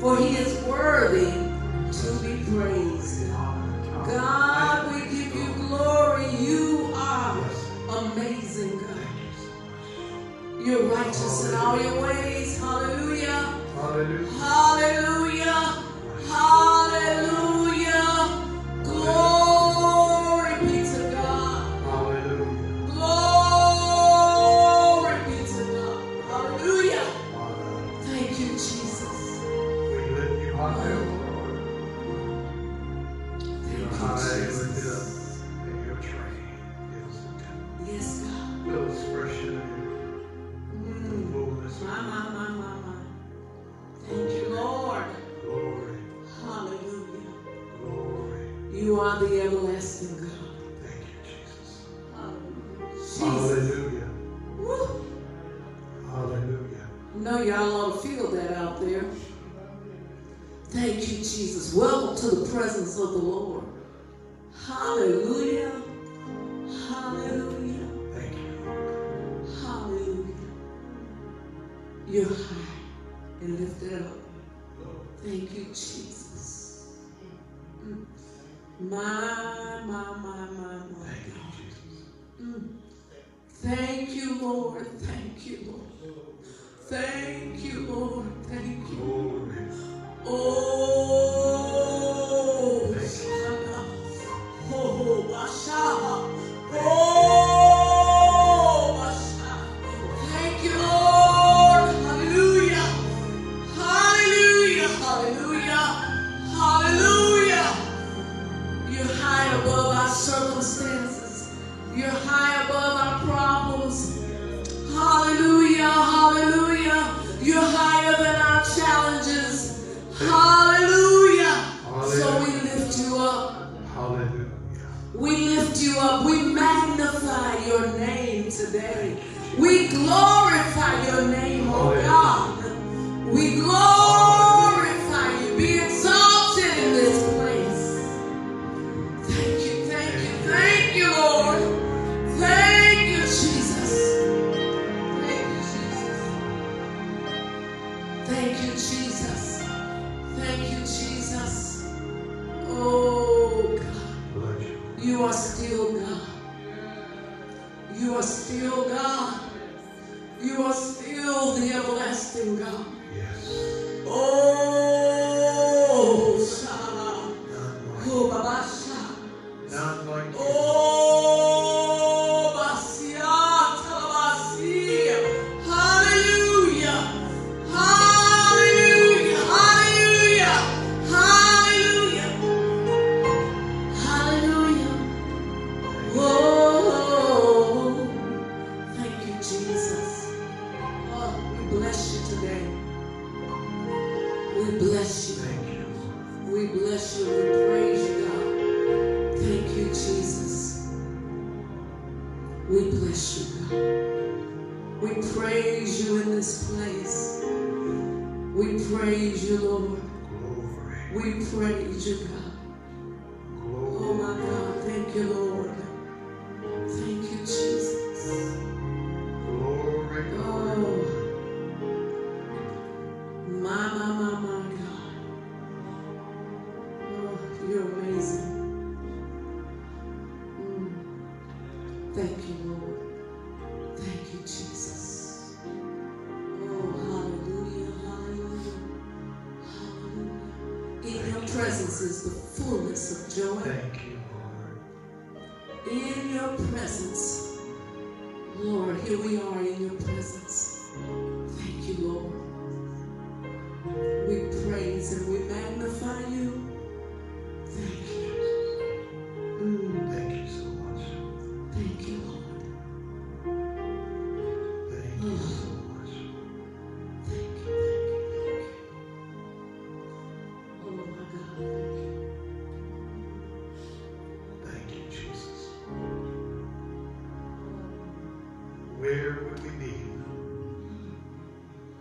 [0.00, 1.30] for he is worthy
[1.92, 3.28] to be praised.
[4.06, 6.26] God, we give you glory.
[6.36, 7.36] You are
[7.98, 8.98] amazing, God.
[10.64, 12.58] You're righteous in all your ways.
[12.58, 13.60] Hallelujah.
[13.76, 14.26] Hallelujah.
[14.40, 15.84] Hallelujah.
[83.62, 84.86] Thank you, Lord.
[85.00, 85.90] Thank you, Lord.
[86.88, 88.26] Thank you, Lord.
[88.46, 89.58] Thank you, Lord.
[90.26, 91.34] Oh,
[93.00, 93.84] Shana.
[94.72, 96.29] Oh, Washa.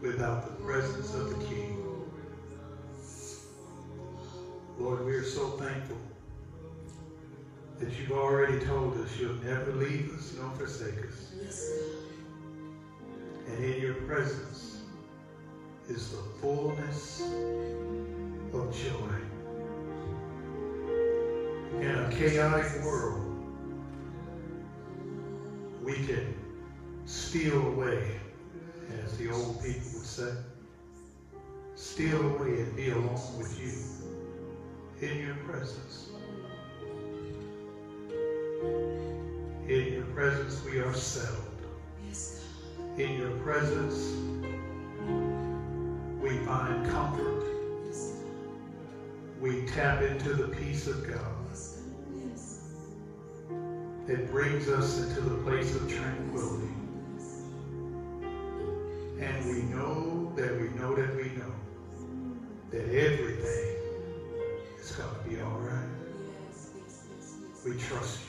[0.01, 1.79] Without the presence of the King?
[4.79, 5.97] Lord, we are so thankful
[7.79, 11.31] that you've already told us you'll never leave us nor forsake us.
[11.41, 11.69] Yes,
[13.47, 14.81] And in your presence
[15.89, 17.21] is the fullness
[18.53, 19.15] of joy.
[21.81, 23.25] In a chaotic world,
[25.83, 26.33] we can
[27.05, 28.19] steal away,
[29.03, 30.34] as the old people would say,
[31.75, 36.10] steal away and be alone with you in your presence.
[39.67, 41.46] In your presence, we are settled.
[42.98, 44.13] In your presence,
[46.22, 47.46] we find comfort.
[49.39, 51.39] We tap into the peace of God God.
[54.08, 56.68] That brings us into the place of tranquility.
[59.49, 61.53] We know that we know that we know
[62.69, 63.77] that everything
[64.79, 65.89] is going to be all right.
[67.65, 68.19] We trust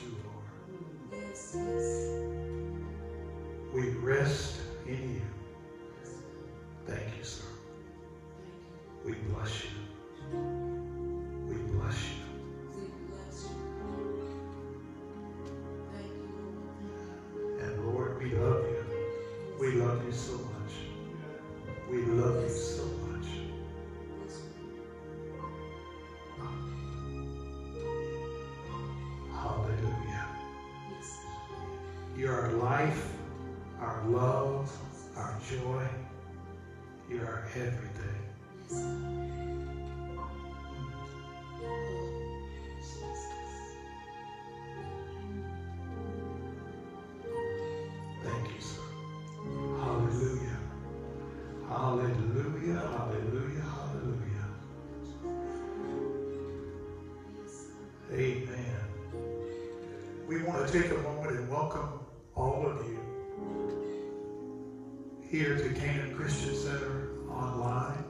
[65.31, 68.03] here to Canaan Christian Center online.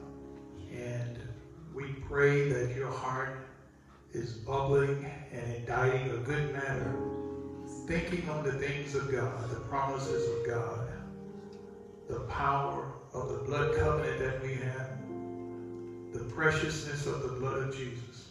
[0.73, 1.19] And
[1.71, 3.45] we pray that your heart
[4.11, 6.95] is bubbling and inditing a good matter,
[7.85, 10.87] thinking on the things of God, the promises of God,
[12.09, 14.89] the power of the blood covenant that we have,
[16.13, 18.29] the preciousness of the blood of Jesus.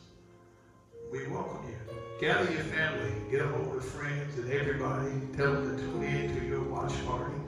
[1.13, 1.77] We welcome you.
[2.21, 6.41] Gather your family, get a hold of friends and everybody, tell them to tune in
[6.41, 7.40] to your watch party.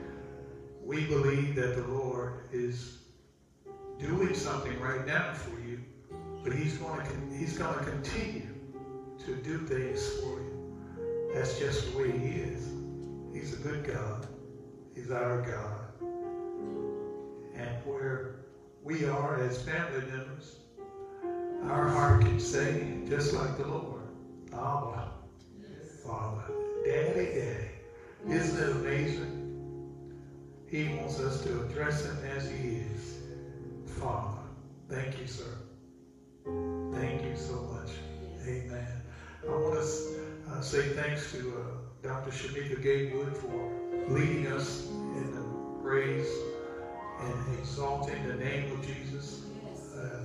[0.85, 2.97] We believe that the Lord is
[3.99, 5.79] doing something right now for you,
[6.43, 8.49] but He's going to He's going to continue
[9.25, 11.31] to do things for you.
[11.33, 12.73] That's just the way He is.
[13.33, 14.27] He's a good God.
[14.93, 15.79] He's our God.
[17.55, 18.35] And where
[18.83, 20.57] we are as family members,
[21.63, 24.01] our heart can say, just like the Lord,
[24.51, 25.13] Abba,
[26.03, 26.53] Father,
[26.85, 27.69] Daddy, Daddy.
[28.27, 29.42] Isn't it amazing?
[30.73, 33.19] He wants us to address him as he is.
[33.85, 34.39] Father.
[34.89, 35.59] Thank you, sir.
[36.91, 37.91] Thank you so much.
[38.47, 39.03] Amen.
[39.47, 39.81] I want to
[40.51, 41.67] uh, say thanks to uh,
[42.01, 42.31] Dr.
[42.31, 43.69] Shamika Gatewood for
[44.07, 44.81] leading us
[45.15, 45.43] in the
[45.83, 46.41] praise
[47.19, 49.41] and exalting the name of Jesus.
[49.95, 50.23] Uh,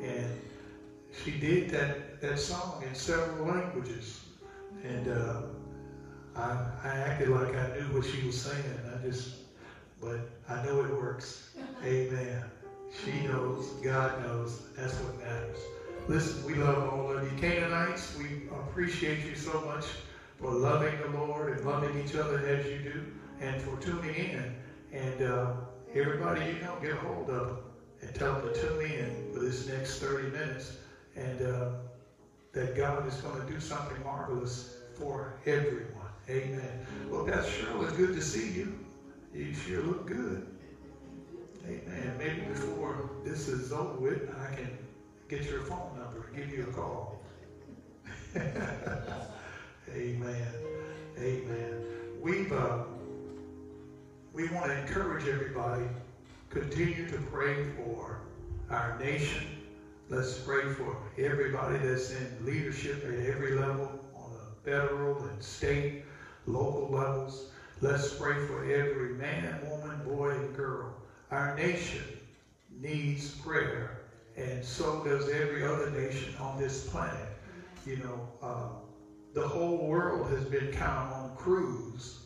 [0.00, 0.32] and
[1.12, 4.20] she did that, that song in several languages.
[4.82, 5.42] And uh,
[6.34, 8.80] I, I acted like I knew what she was saying.
[8.90, 9.28] I just,
[10.06, 11.50] but I know it works.
[11.84, 12.44] Amen.
[13.04, 13.70] She knows.
[13.82, 14.62] God knows.
[14.76, 15.58] That's what matters.
[16.08, 17.30] Listen, we love all of you.
[17.38, 19.96] Canaanites, we appreciate you so much
[20.38, 23.02] for loving the Lord and loving each other as you do
[23.40, 24.46] and for tuning in.
[24.92, 25.46] And uh,
[25.94, 27.58] everybody you know, get a hold of them
[28.02, 30.72] and tell them to tune in for this next 30 minutes.
[31.16, 31.66] And uh,
[32.52, 34.64] that God is going to do something marvelous
[34.94, 36.10] for everyone.
[36.30, 36.74] Amen.
[37.10, 38.68] Well, Pastor Cheryl, it's good to see you.
[39.36, 40.40] You sure look good.
[41.66, 42.14] Amen.
[42.18, 44.70] Maybe before this is over with, I can
[45.28, 47.08] get your phone number and give you a call.
[49.94, 50.54] Amen.
[51.18, 51.76] Amen.
[52.20, 52.76] We've uh,
[54.32, 55.90] we want to encourage everybody.
[56.50, 58.20] Continue to pray for
[58.70, 59.44] our nation.
[60.08, 65.90] Let's pray for everybody that's in leadership at every level, on the federal and state,
[66.46, 67.44] local levels.
[67.82, 70.94] Let's pray for every man, woman, boy, and girl.
[71.30, 72.04] Our nation
[72.80, 73.98] needs prayer,
[74.34, 77.28] and so does every other nation on this planet.
[77.84, 78.68] You know, uh,
[79.34, 82.20] the whole world has been kind of on cruise,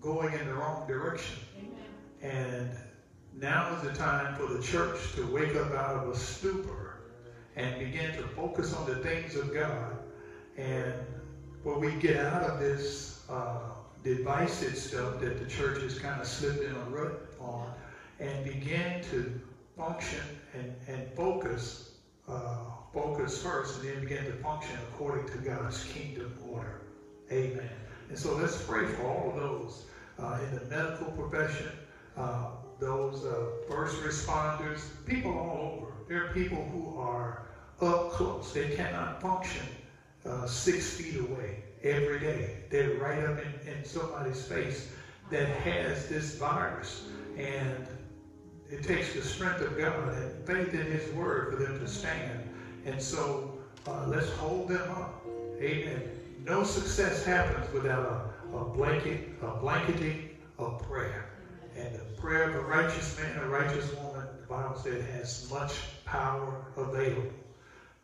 [0.00, 1.36] going in the wrong direction.
[2.22, 2.70] And
[3.34, 6.96] now is the time for the church to wake up out of a stupor
[7.56, 9.98] and begin to focus on the things of God.
[10.56, 10.94] And
[11.62, 13.73] when we get out of this uh,
[14.04, 17.72] divisive stuff that the church has kind of slipped in a rut on
[18.20, 19.40] and begin to
[19.76, 20.20] function
[20.52, 21.94] and, and focus,
[22.28, 22.58] uh,
[22.92, 26.82] focus first and then begin to function according to God's kingdom order.
[27.32, 27.70] Amen.
[28.10, 29.86] And so let's pray for all of those
[30.18, 31.72] uh, in the medical profession,
[32.16, 35.92] uh, those uh, first responders, people all over.
[36.08, 37.46] There are people who are
[37.80, 38.52] up close.
[38.52, 39.66] They cannot function
[40.26, 42.56] uh, six feet away every day.
[42.70, 44.88] They're right up in, in somebody's face
[45.30, 47.08] that has this virus.
[47.36, 47.86] And
[48.70, 52.48] it takes the strength of God and faith in His Word for them to stand.
[52.86, 55.24] And so uh, let's hold them up.
[55.60, 56.10] Amen.
[56.44, 61.30] No success happens without a, a blanket, a blanketing of prayer.
[61.76, 65.72] And the prayer of a righteous man, a righteous woman, the Bible said, has much
[66.04, 67.30] power available.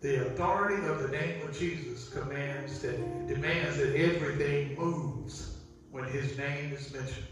[0.00, 5.58] The authority of the name of Jesus commands that demands that everything moves
[5.90, 7.26] when his name is mentioned.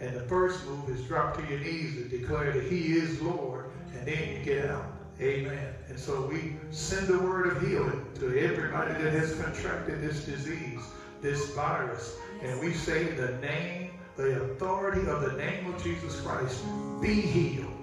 [0.00, 3.70] And the first move is drop to your knees and declare that he is Lord,
[3.94, 4.98] and then you get out.
[5.20, 5.74] Amen.
[5.88, 10.80] And so we send the word of healing to everybody that has contracted this disease,
[11.20, 12.16] this virus.
[12.42, 16.64] And we say the name, the authority of the name of Jesus Christ,
[17.00, 17.74] be healed.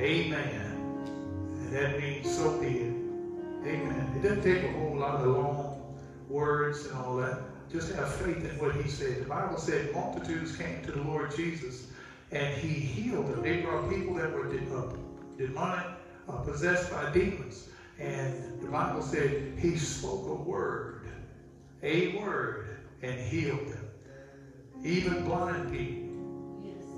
[0.00, 0.71] Amen.
[1.72, 2.94] That means so be it.
[3.64, 4.12] Amen.
[4.16, 5.96] It doesn't take a whole lot of long
[6.28, 7.38] words and all that.
[7.70, 9.22] Just have faith in what he said.
[9.22, 11.86] The Bible said multitudes came to the Lord Jesus
[12.30, 13.42] and he healed them.
[13.42, 14.92] They brought people that were uh,
[15.38, 15.86] demonic,
[16.28, 17.68] uh, possessed by demons.
[17.98, 21.06] And the Bible said he spoke a word,
[21.82, 22.66] a word,
[23.00, 23.88] and healed them.
[24.84, 26.02] Even blind people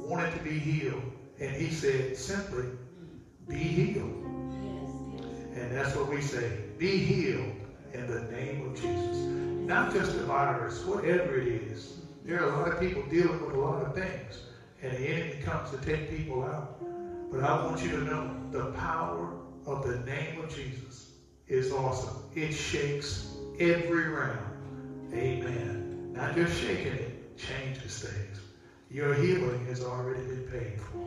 [0.09, 1.03] wanted to be healed.
[1.39, 2.65] And he said simply,
[3.49, 4.24] be healed.
[5.65, 6.59] And that's what we say.
[6.77, 7.55] Be healed
[7.95, 9.17] in the name of Jesus.
[9.67, 11.95] Not just a virus, whatever it is.
[12.23, 14.43] There are a lot of people dealing with a lot of things.
[14.83, 16.79] And the enemy comes to take people out.
[17.33, 21.13] But I want you to know the power of the name of Jesus
[21.49, 22.15] is awesome.
[22.35, 23.25] It shakes
[23.59, 25.15] every round.
[25.15, 26.13] Amen.
[26.13, 28.43] Not just shaking it, changes things.
[28.91, 30.99] Your healing has already been paid for.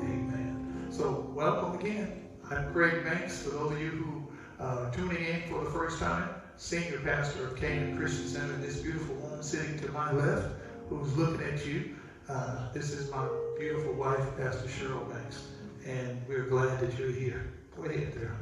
[0.00, 0.86] Amen.
[0.88, 2.29] So welcome again.
[2.50, 3.44] I'm Craig Banks.
[3.44, 7.56] For those of you who uh, tuning in for the first time, senior pastor of
[7.56, 10.48] Canaan Christian Center, this beautiful woman sitting to my left
[10.88, 11.94] who's looking at you.
[12.28, 15.46] Uh, this is my beautiful wife, Pastor Cheryl Banks,
[15.86, 17.52] and we're glad that you're here.
[17.76, 18.36] Go ahead there.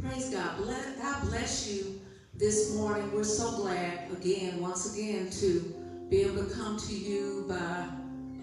[0.00, 0.58] Praise God.
[1.00, 2.00] God bless you
[2.34, 3.08] this morning.
[3.12, 5.60] We're so glad, again, once again, to
[6.10, 7.86] be able to come to you by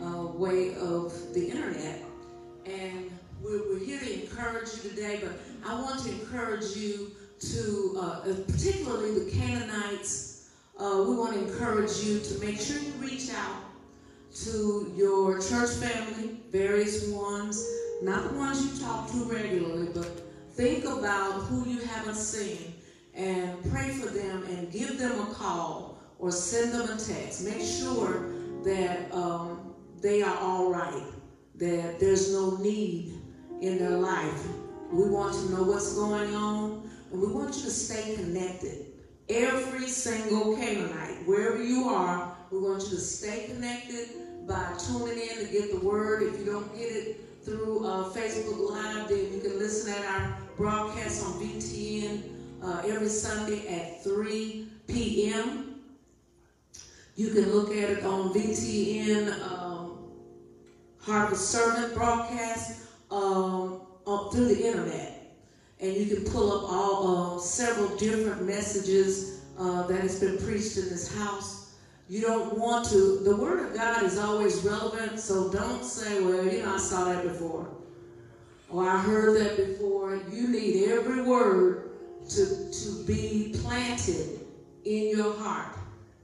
[0.05, 2.01] uh, way of the internet.
[2.65, 7.97] And we're, we're here to encourage you today, but I want to encourage you to,
[7.99, 10.49] uh, particularly the Canaanites,
[10.79, 13.63] uh, we want to encourage you to make sure you reach out
[14.43, 17.65] to your church family, various ones,
[18.01, 22.73] not the ones you talk to regularly, but think about who you haven't seen
[23.13, 27.43] and pray for them and give them a call or send them a text.
[27.43, 28.29] Make sure
[28.63, 31.03] that um, they are all right,
[31.55, 33.18] that there's no need
[33.61, 34.47] in their life.
[34.91, 38.87] We want to know what's going on, and we want you to stay connected.
[39.29, 45.45] Every single Canaanite, wherever you are, we want you to stay connected by tuning in
[45.45, 46.23] to get the word.
[46.23, 50.37] If you don't get it through uh, Facebook Live, then you can listen at our
[50.57, 52.23] broadcast on VTN
[52.63, 55.81] uh, every Sunday at 3 p.m.
[57.15, 59.97] You can look at it on VTN um,
[61.07, 63.81] of Servant broadcast um,
[64.31, 65.35] through the internet.
[65.79, 70.77] And you can pull up all uh, several different messages uh, that has been preached
[70.77, 71.71] in this house.
[72.09, 76.43] You don't want to, the Word of God is always relevant, so don't say, well,
[76.45, 77.67] you know, I saw that before.
[78.69, 80.21] Or I heard that before.
[80.31, 81.91] You need every word
[82.29, 84.39] to, to be planted
[84.85, 85.75] in your heart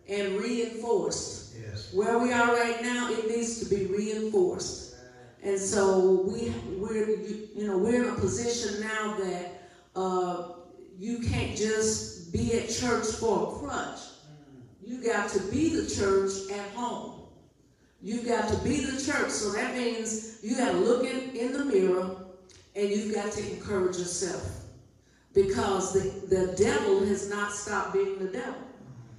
[0.07, 1.55] and reinforced.
[1.59, 1.93] Yes.
[1.93, 4.84] Where we are right now, it needs to be reinforced.
[5.45, 10.53] And so we we're you know we're in a position now that uh,
[10.97, 13.99] you can't just be at church for a crutch.
[14.83, 17.21] You got to be the church at home.
[18.01, 19.29] You've got to be the church.
[19.29, 22.15] So that means you got to look in, in the mirror
[22.75, 24.63] and you've got to encourage yourself.
[25.33, 28.61] Because the, the devil has not stopped being the devil.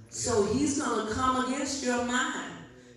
[0.08, 2.45] So he's going to come against your mind.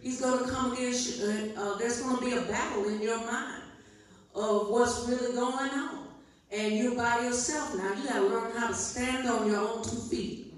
[0.01, 1.53] He's going to come against you.
[1.57, 3.63] Uh, there's going to be a battle in your mind
[4.35, 6.07] of what's really going on.
[6.51, 7.93] And you're by yourself now.
[7.93, 10.53] You got to learn how to stand on your own two feet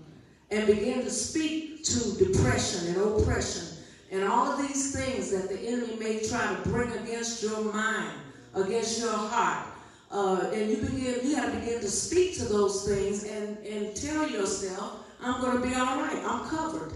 [0.49, 3.71] and begin to speak to depression and oppression
[4.11, 8.11] and all of these things that the enemy may try to bring against your mind,
[8.53, 9.67] against your heart.
[10.11, 13.95] Uh, and you begin, you have to begin to speak to those things and, and
[13.95, 16.21] tell yourself, I'm going to be all right.
[16.25, 16.91] I'm covered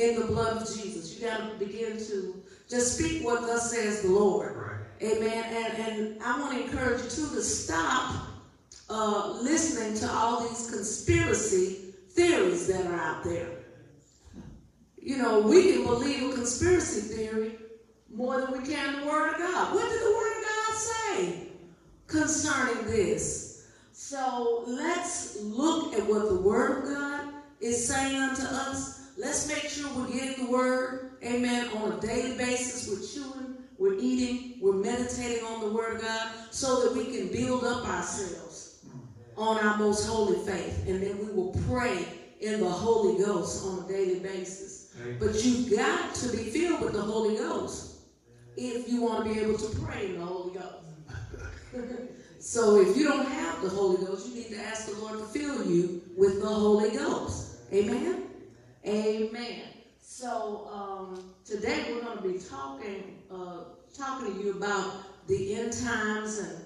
[0.00, 1.18] in the blood of Jesus.
[1.18, 4.56] You got to begin to just speak what thus says the Lord.
[4.56, 5.12] Right.
[5.12, 5.44] Amen.
[5.44, 8.26] And, and I want to encourage you too to stop
[8.88, 13.50] uh, listening to all these conspiracy theories that are out there.
[15.00, 17.56] You know, we can believe a conspiracy theory
[18.12, 19.74] more than we can the Word of God.
[19.74, 21.48] What did the Word of God say
[22.06, 23.68] concerning this?
[23.92, 28.99] So let's look at what the Word of God is saying unto us.
[29.20, 32.88] Let's make sure we're getting the word, amen, on a daily basis.
[32.88, 37.28] We're chewing, we're eating, we're meditating on the word of God so that we can
[37.28, 38.82] build up ourselves
[39.36, 40.86] on our most holy faith.
[40.88, 42.02] And then we will pray
[42.40, 44.94] in the Holy Ghost on a daily basis.
[45.18, 47.98] But you've got to be filled with the Holy Ghost
[48.56, 51.74] if you want to be able to pray in the Holy Ghost.
[52.38, 55.26] so if you don't have the Holy Ghost, you need to ask the Lord to
[55.26, 57.56] fill you with the Holy Ghost.
[57.70, 58.29] Amen?
[58.86, 59.62] Amen.
[60.00, 63.64] So um, today we're going to be talking uh,
[63.96, 66.58] talking to you about the end times, and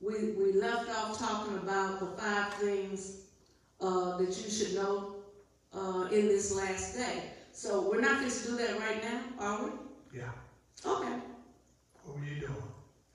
[0.00, 3.22] we, we left off talking about the five things
[3.80, 5.16] uh, that you should know
[5.72, 7.22] uh, in this last day.
[7.52, 9.70] So we're not going to do that right now, are we?
[10.18, 10.30] Yeah.
[10.84, 11.14] Okay.
[12.04, 12.54] What were you doing?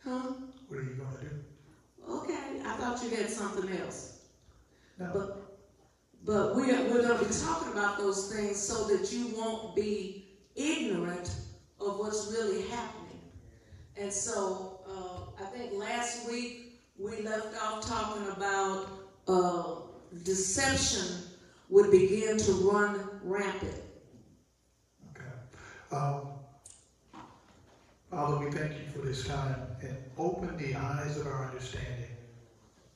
[0.04, 0.34] Huh?
[0.68, 1.36] What are you going to do?
[2.10, 2.62] Okay.
[2.66, 4.22] I thought you had something else.
[4.98, 5.12] No.
[5.14, 5.47] But
[6.28, 9.74] but we are, we're going to be talking about those things so that you won't
[9.74, 11.34] be ignorant
[11.80, 13.22] of what's really happening.
[13.96, 18.88] And so uh, I think last week we left off talking about
[19.28, 19.76] uh,
[20.24, 21.24] deception
[21.70, 23.82] would begin to run rampant.
[25.12, 25.32] Okay.
[25.94, 26.28] Um,
[28.12, 32.10] Father, we thank you for this time and open the eyes of our understanding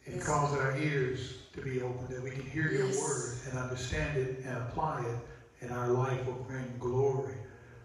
[0.05, 0.25] and Yes.
[0.25, 4.29] cause our ears to be open that we can hear your word and understand it
[4.43, 5.17] and apply it,
[5.61, 7.37] and our life will bring glory,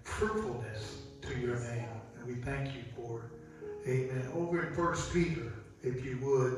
[0.02, 1.88] fruitfulness to your name.
[2.14, 3.88] And we thank you for it.
[3.88, 4.26] Amen.
[4.32, 6.54] Over in First Peter, if you would,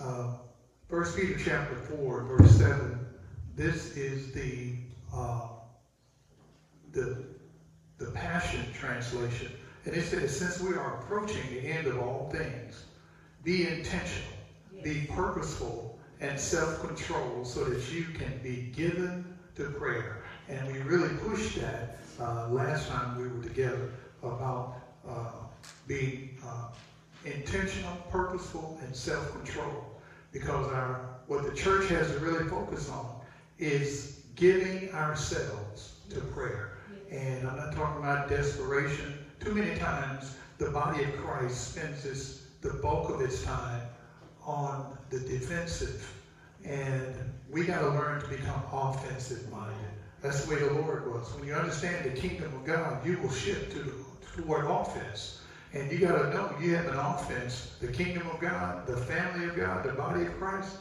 [0.00, 0.26] uh,
[0.88, 3.00] First Peter chapter four, verse seven.
[3.54, 4.72] This is the
[5.12, 5.46] uh,
[6.92, 7.08] the
[7.98, 9.52] the Passion translation,
[9.84, 12.84] and it says, "Since we are approaching the end of all things,
[13.42, 14.38] be intentional,
[14.82, 15.86] be purposeful,
[16.22, 19.24] and self-control, so that you can be given
[19.56, 23.84] to prayer." And we really pushed that uh, last time we were together
[24.22, 24.70] about
[25.04, 25.42] uh,
[25.86, 26.64] being uh,
[27.24, 29.84] intentional, purposeful, and self-control,
[30.32, 33.06] because our what the church has to really focus on
[33.58, 34.06] is
[34.36, 36.68] giving ourselves to prayer.
[37.10, 39.14] And I'm not talking about desperation.
[39.40, 43.84] Too many times the body of Christ spends this, the bulk of its time
[44.44, 46.14] on the defensive.
[46.64, 47.06] And
[47.50, 49.92] we got to learn to become offensive minded.
[50.22, 51.34] That's the way the Lord was.
[51.34, 53.92] When you understand the kingdom of God, you will shift to,
[54.36, 55.30] toward offense.
[55.74, 57.62] And you got to know you have an offense.
[57.80, 60.78] The kingdom of God, the family of God, the body of Christ.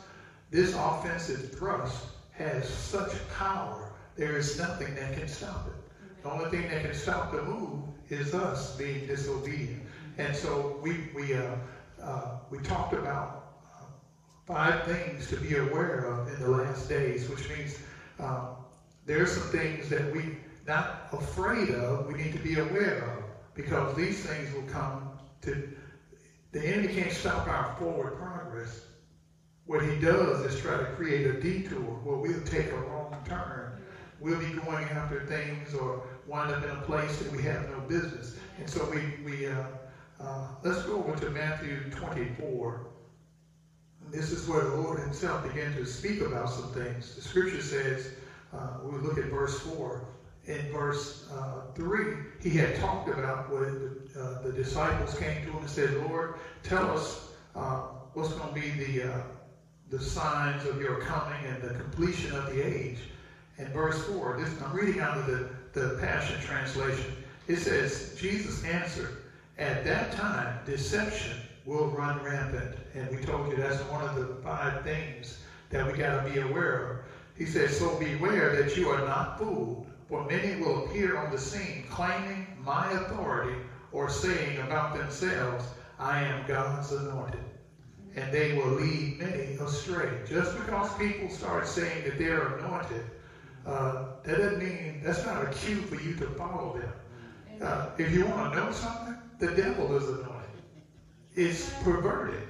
[0.51, 3.89] This offensive thrust has such power.
[4.15, 5.75] There is nothing that can stop it.
[6.23, 9.81] The only thing that can stop the move is us being disobedient.
[10.17, 11.55] And so we we uh,
[11.99, 13.31] uh, we talked about
[14.45, 17.75] five things to be aware of in the last days, which means
[18.19, 18.55] um,
[19.05, 20.31] there are some things that we
[20.65, 25.09] not afraid of, we need to be aware of because these things will come
[25.41, 25.55] to
[26.51, 28.81] the enemy can't stop our forward progress.
[29.65, 33.73] What he does is try to create a detour where we'll take a wrong turn.
[34.19, 37.81] We'll be going after things or wind up in a place that we have no
[37.81, 38.31] business.
[38.57, 39.65] And so we, we uh,
[40.19, 42.81] uh, let's go over to Matthew 24.
[44.11, 47.15] This is where the Lord himself began to speak about some things.
[47.15, 48.11] The scripture says,
[48.53, 50.05] uh, we look at verse 4.
[50.47, 55.59] In verse uh, 3, he had talked about when uh, the disciples came to him
[55.59, 59.21] and said, Lord, tell us uh, what's going to be the, uh,
[59.89, 62.97] the signs of your coming and the completion of the age.
[63.59, 67.15] In verse 4, this, I'm reading out of the, the Passion Translation.
[67.47, 69.23] It says, Jesus answered,
[69.57, 72.75] At that time, deception will run rampant.
[72.93, 76.39] And we told you that's one of the five things that we got to be
[76.39, 76.97] aware of.
[77.35, 81.37] He says, So beware that you are not fooled, for many will appear on the
[81.37, 83.55] scene claiming my authority
[83.91, 85.65] or saying about themselves,
[85.99, 87.39] I am God's anointed.
[88.15, 90.09] And they will lead many astray.
[90.27, 93.03] Just because people start saying that they're anointed,
[93.65, 96.91] uh, that doesn't mean, that's not a cue for you to follow them.
[97.61, 100.30] Uh, if you want to know something, the devil is anointed.
[101.35, 102.41] It's perverted.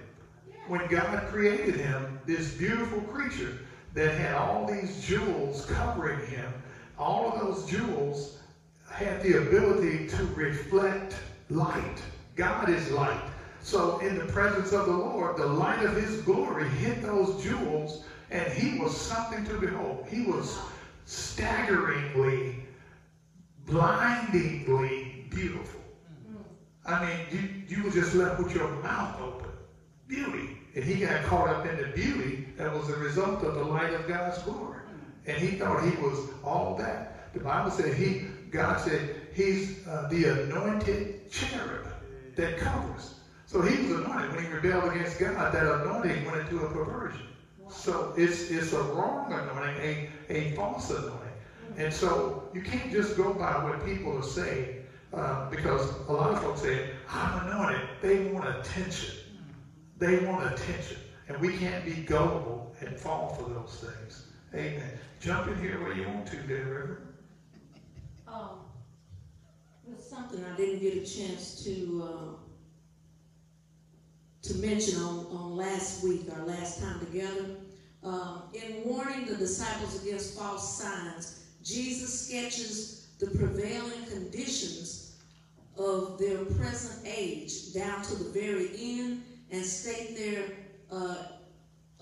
[0.68, 3.58] When God created him, this beautiful creature
[3.94, 6.52] that had all these jewels covering him,
[6.98, 8.38] all of those jewels
[8.90, 11.16] had the ability to reflect
[11.50, 12.02] light.
[12.36, 13.22] God is light.
[13.62, 18.00] So in the presence of the Lord, the light of his glory hit those jewels,
[18.32, 20.08] and he was something to behold.
[20.10, 20.58] He was
[21.06, 22.56] staggeringly,
[23.66, 25.81] blindingly beautiful.
[26.86, 29.50] I mean, you, you were just left with your mouth open.
[30.08, 30.50] Beauty.
[30.74, 33.92] And he got caught up in the beauty that was the result of the light
[33.92, 34.82] of God's glory.
[35.26, 37.04] And he thought he was all that.
[37.34, 38.18] The Bible said he,
[38.50, 41.88] God said, he's uh, the anointed cherub
[42.36, 43.12] that covers.
[43.46, 44.30] So he was anointed.
[44.30, 47.26] When he rebelled against God, that anointing went into a perversion.
[47.70, 51.34] So it's, it's a wrong anointing, a, a false anointing.
[51.76, 54.72] And so you can't just go by what people are saying
[55.14, 57.82] uh, because a lot of folks say, I'm anointed.
[58.02, 59.16] They want attention.
[59.98, 60.98] They want attention.
[61.28, 64.28] And we can't be gullible and fall for those things.
[64.54, 65.00] Amen.
[65.20, 67.08] Jump in here where you want to, there, Reverend.
[68.28, 68.50] Um,
[69.86, 72.36] there's something I didn't get a chance to uh,
[74.44, 77.46] to mention on, on last week, our last time together.
[78.04, 85.16] Um, in warning the disciples against false signs, Jesus sketches the prevailing conditions
[85.78, 90.44] of their present age down to the very end and state their
[90.92, 91.24] uh,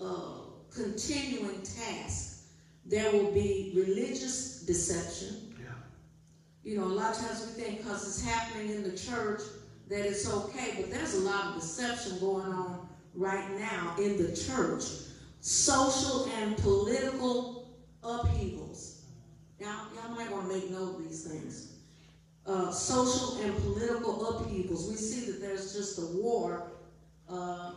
[0.00, 0.32] uh,
[0.74, 2.44] continuing task.
[2.86, 5.54] There will be religious deception.
[5.60, 5.66] Yeah.
[6.64, 9.42] You know, a lot of times we think because it's happening in the church
[9.88, 14.34] that it's okay, but there's a lot of deception going on right now in the
[14.34, 14.84] church.
[15.40, 17.68] Social and political
[18.02, 18.69] upheavals.
[19.60, 21.64] Now, y'all might want to make note of these things.
[22.46, 24.86] Uh, social and political upheavals.
[24.86, 26.62] We see that there's just a war
[27.28, 27.70] uh,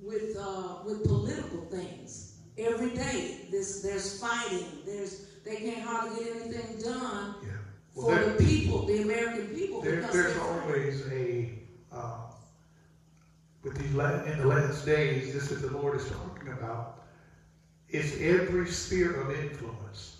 [0.00, 2.24] with uh, with political things
[2.58, 3.36] every day.
[3.50, 4.80] This there's fighting.
[4.84, 7.50] There's they can't hardly get anything done Yeah.
[7.94, 9.80] Well, for there- the people, the American people.
[9.82, 11.46] There, there's always a,
[11.92, 12.22] uh,
[13.62, 16.86] with these la- in the last days, this is the Lord is talking about,
[17.90, 20.11] is every sphere of influence.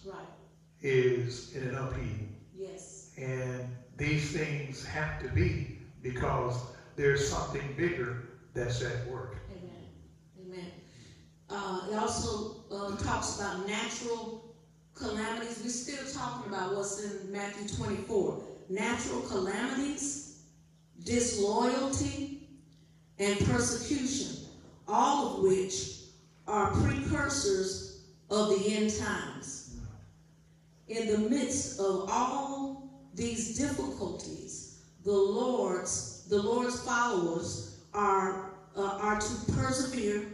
[0.82, 2.26] Is in an upheaval.
[2.54, 3.10] Yes.
[3.16, 3.64] And
[3.96, 5.68] these things have to be
[6.02, 6.58] because
[6.96, 8.18] there's something bigger
[8.54, 9.36] that's at work.
[9.50, 9.86] Amen.
[10.44, 10.70] Amen.
[11.48, 14.40] Uh, it also uh, talks about natural
[14.94, 15.60] calamities.
[15.62, 18.42] We're still talking about what's in Matthew 24.
[18.68, 20.42] Natural calamities,
[21.04, 22.48] disloyalty,
[23.18, 24.46] and persecution,
[24.88, 26.00] all of which
[26.46, 29.61] are precursors of the end times.
[30.88, 39.20] In the midst of all these difficulties, the Lord's the Lord's followers are uh, are
[39.20, 40.26] to persevere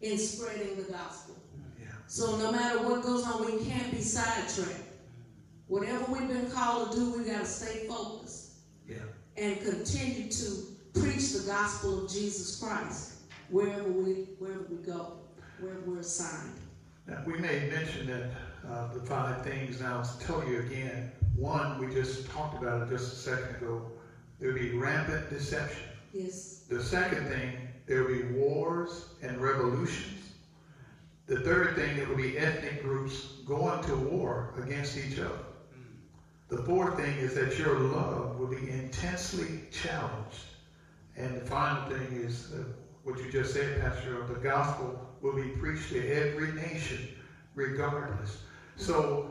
[0.00, 1.36] in spreading the gospel.
[1.80, 1.86] Yeah.
[2.06, 4.80] So no matter what goes on, we can't be sidetracked.
[5.68, 8.52] Whatever we've been called to do, we got to stay focused
[8.88, 8.96] Yeah.
[9.36, 13.12] and continue to preach the gospel of Jesus Christ
[13.50, 15.18] wherever we wherever we go,
[15.60, 16.58] wherever we're assigned.
[17.06, 18.30] Now, we may mention that
[18.64, 19.78] uh, the five things.
[19.78, 21.02] Now, I'll tell you again.
[21.34, 23.82] One, we just talked about it just a second ago.
[24.38, 25.86] There will be rampant deception.
[26.12, 26.58] Yes.
[26.68, 30.30] The second thing, there will be wars and revolutions.
[31.26, 35.40] The third thing, it will be ethnic groups going to war against each other.
[36.48, 40.50] The fourth thing is that your love will be intensely challenged.
[41.16, 42.64] And the final thing is uh,
[43.02, 47.06] what you just said, Pastor, the gospel will be preached to every nation
[47.54, 48.38] regardless.
[48.76, 49.30] So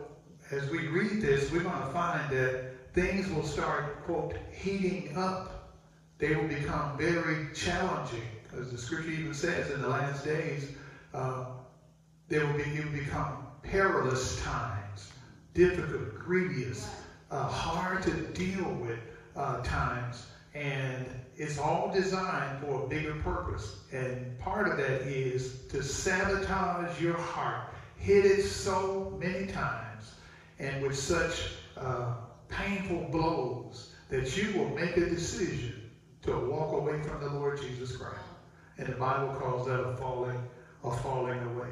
[0.52, 5.72] as we read this, we're going to find that things will start, quote, heating up.
[6.18, 8.28] They will become very challenging.
[8.58, 10.68] As the scripture even says, in the last days,
[11.14, 11.46] uh,
[12.28, 15.10] there will be, it will become perilous times,
[15.54, 16.88] difficult, grievous,
[17.32, 19.00] uh, hard to deal with
[19.36, 20.28] uh, times.
[20.54, 23.74] And it's all designed for a bigger purpose.
[23.92, 27.64] And part of that is to sabotage your heart,
[28.02, 30.16] hit it so many times,
[30.60, 32.16] and with such uh,
[32.48, 35.90] painful blows that you will make a decision
[36.24, 38.20] to walk away from the Lord Jesus Christ.
[38.78, 40.42] And the Bible calls that a falling,
[40.84, 41.70] a falling away.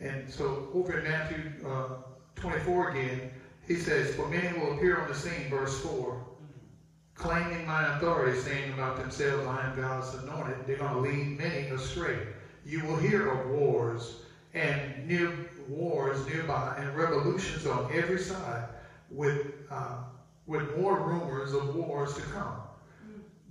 [0.00, 1.88] And so over in Matthew uh,
[2.36, 3.30] 24 again,
[3.66, 6.24] he says, For many will appear on the scene, verse 4,
[7.14, 10.66] claiming my authority, saying about themselves, I am God's anointed.
[10.66, 12.18] They're going to lead many astray.
[12.64, 14.16] You will hear of wars
[14.56, 15.30] and near
[15.68, 18.68] wars nearby and revolutions on every side
[19.10, 19.98] with, uh,
[20.46, 22.60] with more rumors of wars to come.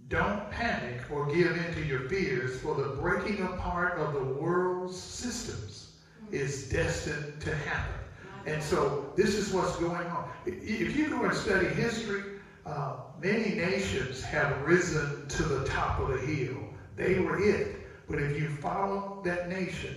[0.07, 4.99] Don't panic or give in to your fears, for the breaking apart of the world's
[4.99, 5.93] systems
[6.31, 7.99] is destined to happen.
[8.45, 10.29] And so this is what's going on.
[10.45, 12.21] If you go and study history,
[12.65, 16.57] uh, many nations have risen to the top of the hill.
[16.95, 17.77] They were it.
[18.07, 19.95] But if you follow that nation,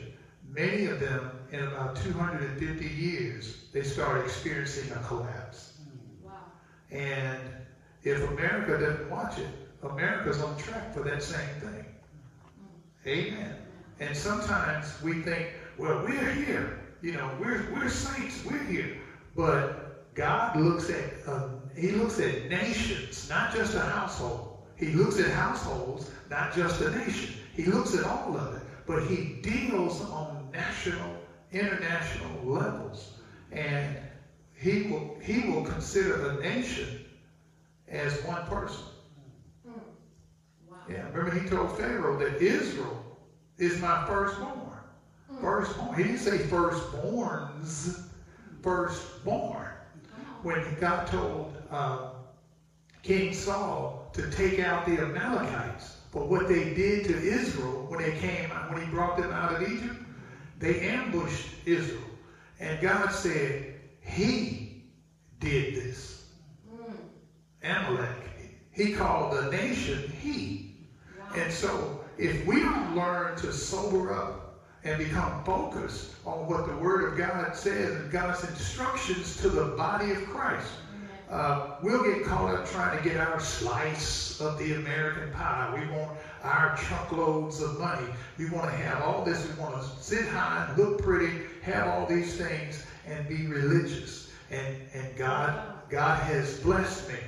[0.48, 5.78] many of them in about 250 years, they start experiencing a collapse.
[6.22, 6.32] Wow.
[6.90, 7.40] And
[8.02, 9.48] if America doesn't watch it,
[9.82, 11.84] America's on track for that same thing.
[13.06, 13.54] Amen.
[14.00, 16.80] And sometimes we think, well, we're here.
[17.00, 18.44] You know, we're, we're saints.
[18.44, 18.98] We're here.
[19.36, 24.58] But God looks at, uh, he looks at nations, not just a household.
[24.76, 27.34] He looks at households, not just a nation.
[27.54, 28.62] He looks at all of it.
[28.86, 31.14] But he deals on national,
[31.52, 33.08] international levels.
[33.50, 34.00] And
[34.54, 36.90] he will, he will consider a nation
[37.88, 38.86] as one person.
[40.88, 43.00] Yeah, remember he told Pharaoh that Israel
[43.58, 44.80] is my firstborn.
[45.40, 45.96] Firstborn.
[45.96, 47.92] He didn't say firstborns,
[48.62, 49.70] firstborn.
[50.42, 51.98] When God told uh,
[53.02, 58.10] King Saul to take out the Amalekites for what they did to Israel when they
[58.10, 59.96] came, when he brought them out of Egypt,
[60.58, 62.10] they ambushed Israel.
[62.60, 63.54] And God said,
[64.00, 64.56] he
[65.40, 66.16] did this.
[67.62, 68.32] Amalek.
[68.70, 70.56] He called the nation he.
[71.34, 74.34] And so if we don't learn to sober up
[74.84, 79.64] and become focused on what the Word of God says and God's instructions to the
[79.64, 80.78] body of Christ,
[81.28, 85.66] uh, we'll get caught up trying to get our slice of the American pie.
[85.66, 86.10] We want
[86.42, 88.06] our truckloads of money.
[88.38, 89.46] We want to have all this.
[89.48, 94.30] We want to sit high look pretty, have all these things, and be religious.
[94.50, 97.18] And, and God, God has blessed me.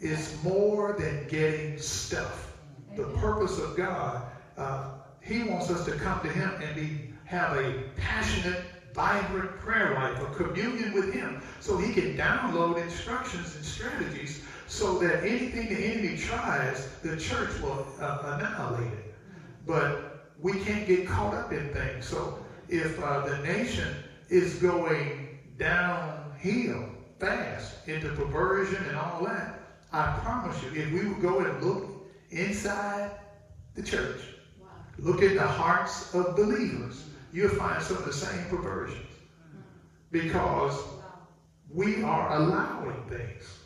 [0.00, 2.52] It's more than getting stuff
[2.96, 4.22] the purpose of God,
[4.56, 4.90] uh,
[5.20, 10.20] He wants us to come to Him and be have a passionate, vibrant prayer life,
[10.20, 14.41] a communion with Him, so He can download instructions and strategies
[14.72, 19.14] so that anything the enemy tries, the church will uh, annihilate it.
[19.66, 22.06] But we can't get caught up in things.
[22.06, 22.38] So
[22.70, 23.94] if uh, the nation
[24.30, 26.88] is going downhill
[27.20, 29.60] fast into perversion and all that,
[29.92, 33.10] I promise you, if we would go and look inside
[33.74, 34.22] the church,
[34.58, 34.68] wow.
[34.98, 39.10] look at the hearts of believers, you'll find some of the same perversions.
[40.10, 40.82] Because
[41.70, 43.58] we are allowing things.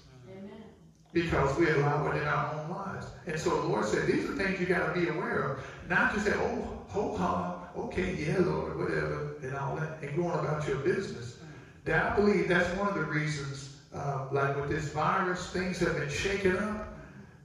[1.17, 3.07] Because we allow it in our own lives.
[3.27, 5.65] And so the Lord said, these are things you got to be aware of.
[5.89, 10.39] Not to say, oh, ho hum, okay, yeah, Lord, whatever, and all that, and going
[10.39, 11.39] about your business.
[11.87, 15.97] That I believe that's one of the reasons, uh, like with this virus, things have
[15.97, 16.93] been shaken up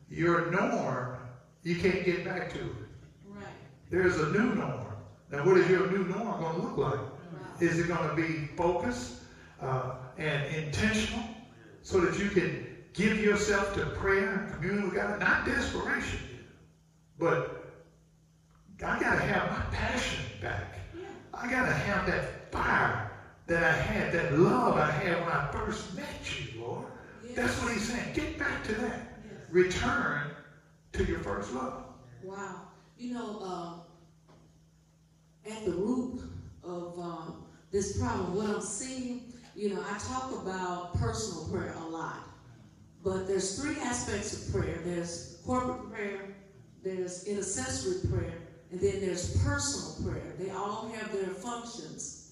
[0.10, 1.16] your norm,
[1.64, 2.76] you can't get back to it.
[3.26, 3.46] Right.
[3.90, 4.86] There's a new norm.
[5.32, 7.00] Now, what is your new norm going to look like?
[7.00, 7.62] Right.
[7.62, 9.14] Is it going to be focused
[9.62, 11.24] uh, and intentional
[11.84, 15.20] so that you can give yourself to prayer and communion with God?
[15.20, 16.20] Not desperation,
[17.20, 17.66] but
[18.84, 20.80] I got to have my passion back.
[21.34, 23.12] I got to have that fire
[23.48, 26.06] that I had, that love I had when I first met
[26.40, 26.86] you, Lord.
[27.36, 28.14] That's what he's saying.
[28.14, 29.20] Get back to that
[29.50, 30.32] return
[30.94, 31.84] to your first love.
[32.24, 32.62] Wow.
[32.98, 33.82] You know, um,
[35.50, 36.22] at the root
[36.64, 38.36] of um, this problem.
[38.36, 42.28] What I'm seeing, you know, I talk about personal prayer a lot,
[43.04, 44.80] but there's three aspects of prayer.
[44.84, 46.36] There's corporate prayer,
[46.84, 48.38] there's intercessory prayer,
[48.72, 50.34] and then there's personal prayer.
[50.38, 52.32] They all have their functions.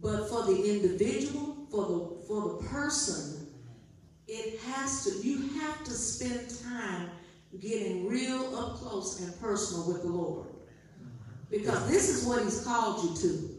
[0.00, 3.46] But for the individual, for the for the person,
[4.26, 7.10] it has to, you have to spend time
[7.60, 10.46] getting real up close and personal with the Lord.
[11.50, 13.50] Because this is what He's called you to.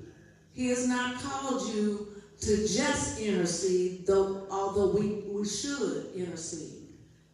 [0.51, 2.07] He has not called you
[2.41, 6.83] to just intercede, though although we, should intercede.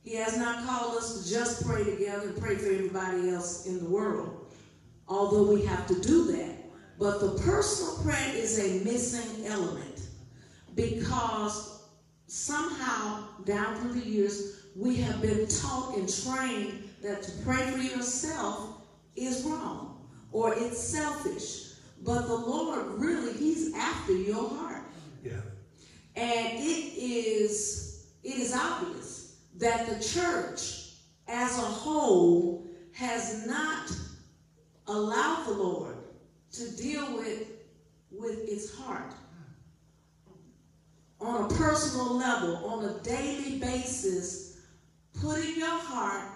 [0.03, 3.80] He has not called us to just pray together and pray for everybody else in
[3.80, 4.51] the world,
[5.07, 6.55] although we have to do that.
[6.97, 10.01] But the personal prayer is a missing element
[10.76, 11.84] because
[12.28, 17.78] somehow down through the years we have been taught and trained that to pray for
[17.78, 18.82] yourself
[19.16, 21.74] is wrong or it's selfish.
[22.03, 24.84] But the Lord really, He's after your heart.
[25.24, 25.41] Yeah.
[26.16, 27.89] And it is
[28.30, 30.94] it is obvious that the church
[31.28, 33.92] as a whole has not
[34.88, 35.98] allowed the Lord
[36.52, 37.48] to deal with
[38.12, 39.14] with its heart
[41.22, 44.58] on a personal level, on a daily basis,
[45.22, 46.32] putting your heart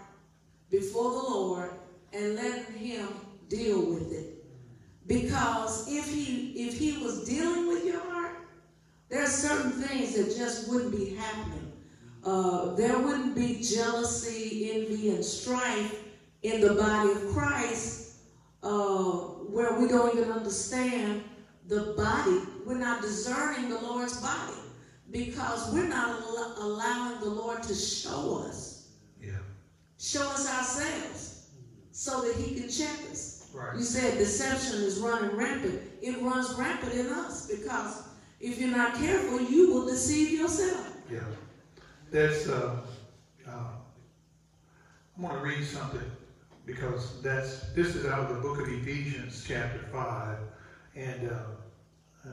[0.70, 1.72] before the Lord
[2.12, 3.08] and letting Him
[3.50, 4.46] deal with it.
[5.08, 8.38] Because if He if He was dealing with your heart,
[9.10, 11.63] there are certain things that just wouldn't be happening.
[12.26, 16.00] Uh, there wouldn't be jealousy, envy, and strife
[16.44, 18.16] in the body of Christ
[18.64, 19.12] uh,
[19.52, 21.24] where we don't even understand
[21.68, 22.40] the body.
[22.66, 24.54] We're not discerning the Lord's body
[25.12, 28.88] because we're not al- allowing the Lord to show us,
[29.22, 29.32] Yeah.
[30.00, 31.50] show us ourselves,
[31.92, 33.50] so that He can check us.
[33.54, 33.78] Right.
[33.78, 35.80] You said deception is running rampant.
[36.02, 38.02] It runs rampant in us because
[38.40, 40.88] if you're not careful, you will deceive yourself.
[41.12, 41.20] Yeah.
[42.48, 42.70] Uh,
[43.48, 43.66] uh,
[45.18, 46.08] I want to read something
[46.66, 50.38] because that's, this is out of the book of Ephesians, chapter 5,
[50.96, 51.44] and, uh,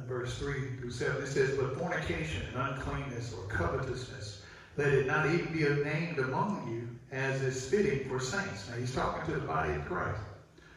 [0.07, 1.21] verse 3 through 7.
[1.21, 4.37] It says, But fornication and uncleanness or covetousness,
[4.77, 8.67] let it not even be named among you as is fitting for saints.
[8.67, 10.25] Now he's talking to the body of Christ.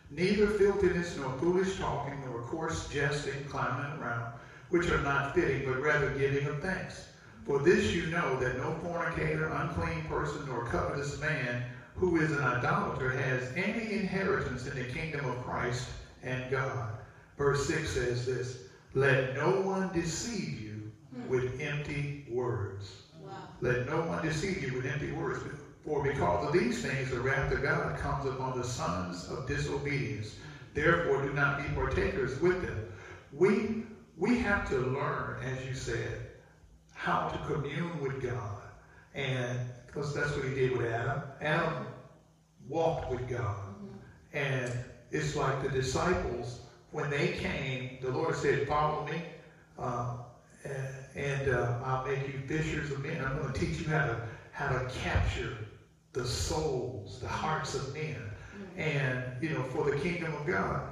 [0.09, 4.29] Neither filthiness nor foolish talking nor coarse jesting, climbing around,
[4.69, 7.07] which are not fitting, but rather giving of thanks.
[7.45, 11.63] For this you know that no fornicator, unclean person, nor covetous man
[11.95, 15.89] who is an idolater has any inheritance in the kingdom of Christ
[16.23, 16.97] and God.
[17.37, 18.63] Verse 6 says this
[18.93, 21.29] Let no one deceive you hmm.
[21.29, 23.03] with empty words.
[23.21, 23.31] Wow.
[23.59, 25.43] Let no one deceive you with empty words.
[25.85, 30.35] For because of these things the wrath of God comes upon the sons of disobedience.
[30.73, 32.85] Therefore do not be partakers with them.
[33.33, 33.83] We
[34.17, 36.29] we have to learn, as you said,
[37.03, 38.61] how to commune with God.
[39.13, 41.21] And because that's what he did with Adam.
[41.41, 41.85] Adam
[42.69, 43.57] walked with God.
[44.31, 44.71] And
[45.11, 49.21] it's like the disciples, when they came, the Lord said, Follow me.
[49.77, 50.19] Um,
[50.63, 53.21] and and uh, I'll make you fishers of men.
[53.21, 54.17] I'm going to teach you how to
[54.51, 55.57] how to capture
[56.13, 58.31] the souls, the hearts of men,
[58.77, 60.87] and you know, for the kingdom of God.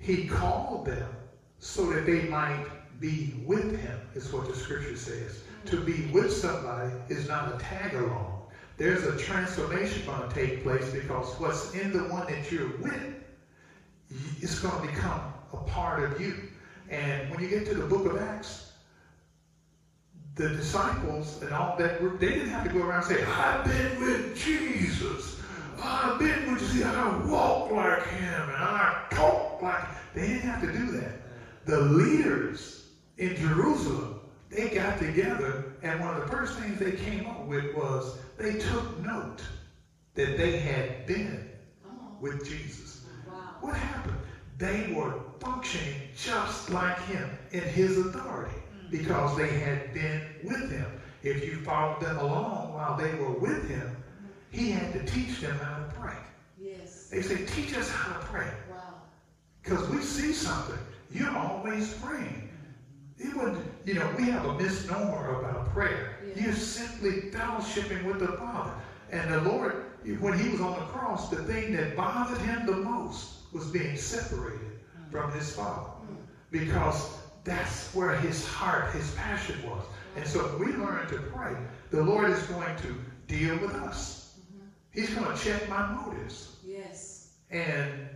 [0.00, 1.08] He called them
[1.60, 2.64] so that they might
[3.00, 4.00] be with Him.
[4.14, 5.42] Is what the Scripture says.
[5.66, 8.42] To be with somebody is not a tag along.
[8.76, 13.14] There's a transformation going to take place because what's in the one that you're with,
[14.40, 15.20] it's going to become
[15.52, 16.48] a part of you.
[16.88, 18.72] And when you get to the book of Acts,
[20.36, 23.64] the disciples and all that group, they didn't have to go around and say, I've
[23.64, 25.40] been with Jesus.
[25.82, 26.86] I've been with Jesus.
[26.86, 29.84] I walk like him and I talk like
[30.14, 31.12] They didn't have to do that.
[31.66, 32.77] The leaders
[33.18, 37.74] in Jerusalem, they got together and one of the first things they came up with
[37.76, 39.42] was they took note
[40.14, 41.48] that they had been
[42.20, 43.04] with Jesus.
[43.26, 43.34] Wow.
[43.60, 44.16] What happened?
[44.56, 48.90] They were functioning just like him in his authority hmm.
[48.90, 50.90] because they had been with him.
[51.22, 54.26] If you followed them along while they were with him, hmm.
[54.50, 56.16] he had to teach them how to pray.
[56.60, 57.08] Yes.
[57.08, 58.50] They say, teach us how to pray.
[58.70, 58.94] Wow.
[59.62, 60.78] Because we see something.
[61.10, 62.47] You're always praying.
[63.18, 66.18] It would, you know, we have a misnomer about prayer.
[66.24, 66.44] Yeah.
[66.44, 68.72] You're simply fellowshipping with the Father.
[69.10, 69.86] And the Lord,
[70.20, 73.96] when he was on the cross, the thing that bothered him the most was being
[73.96, 75.10] separated mm.
[75.10, 75.90] from his Father.
[76.06, 76.16] Mm.
[76.50, 79.84] Because that's where his heart, his passion was.
[80.16, 81.56] And so if we learn to pray,
[81.90, 82.94] the Lord is going to
[83.26, 84.38] deal with us.
[84.40, 84.66] Mm-hmm.
[84.92, 86.56] He's going to check my motives.
[86.64, 87.34] Yes.
[87.50, 88.08] And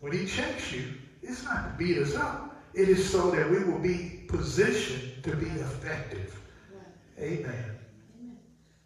[0.00, 0.92] when he checks you,
[1.22, 2.55] it's not to beat us up.
[2.76, 6.38] It is so that we will be positioned to be effective.
[6.70, 7.24] Right.
[7.26, 7.70] Amen.
[8.20, 8.36] Amen.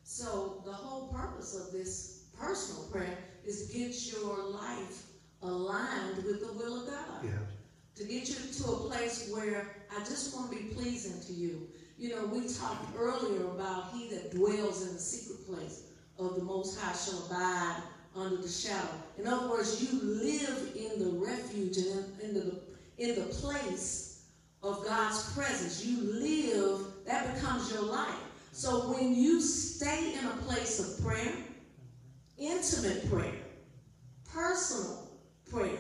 [0.05, 5.07] So the whole purpose of this personal prayer is to get your life
[5.43, 7.24] aligned with the will of God.
[7.24, 7.30] Yeah.
[7.97, 11.66] To get you to a place where I just want to be pleasing to you.
[11.99, 15.82] You know, we talked earlier about he that dwells in the secret place
[16.16, 17.82] of the Most High shall abide
[18.14, 18.88] under the shadow.
[19.18, 22.69] In other words, you live in the refuge and in, in the
[23.01, 24.26] in the place
[24.62, 25.84] of God's presence.
[25.84, 28.14] You live, that becomes your life.
[28.53, 31.32] So when you stay in a place of prayer,
[32.38, 33.32] intimate prayer,
[34.32, 35.09] personal
[35.51, 35.78] prayer,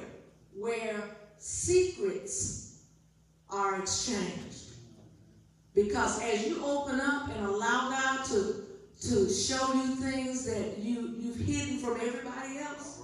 [0.56, 1.04] where
[1.36, 2.78] secrets
[3.50, 4.68] are exchanged.
[5.74, 8.64] Because as you open up and allow God to,
[9.08, 12.99] to show you things that you, you've hidden from everybody else,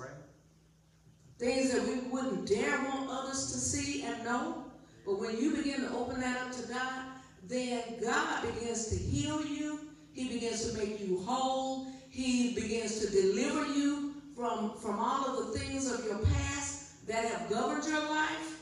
[1.39, 4.65] things that we wouldn't dare want others to see and know,
[5.05, 7.05] but when you begin to open that up to God,
[7.47, 9.81] then God begins to heal you.
[10.13, 11.87] He begins to make you whole.
[12.09, 17.25] He begins to deliver you from, from all of the things of your past that
[17.27, 18.61] have governed your life.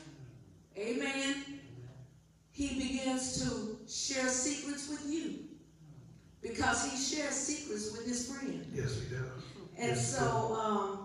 [0.77, 1.43] Amen.
[2.51, 5.39] He begins to share secrets with you
[6.41, 8.65] because he shares secrets with his friend.
[8.73, 9.21] Yes, he does.
[9.77, 11.04] And Yes, so um,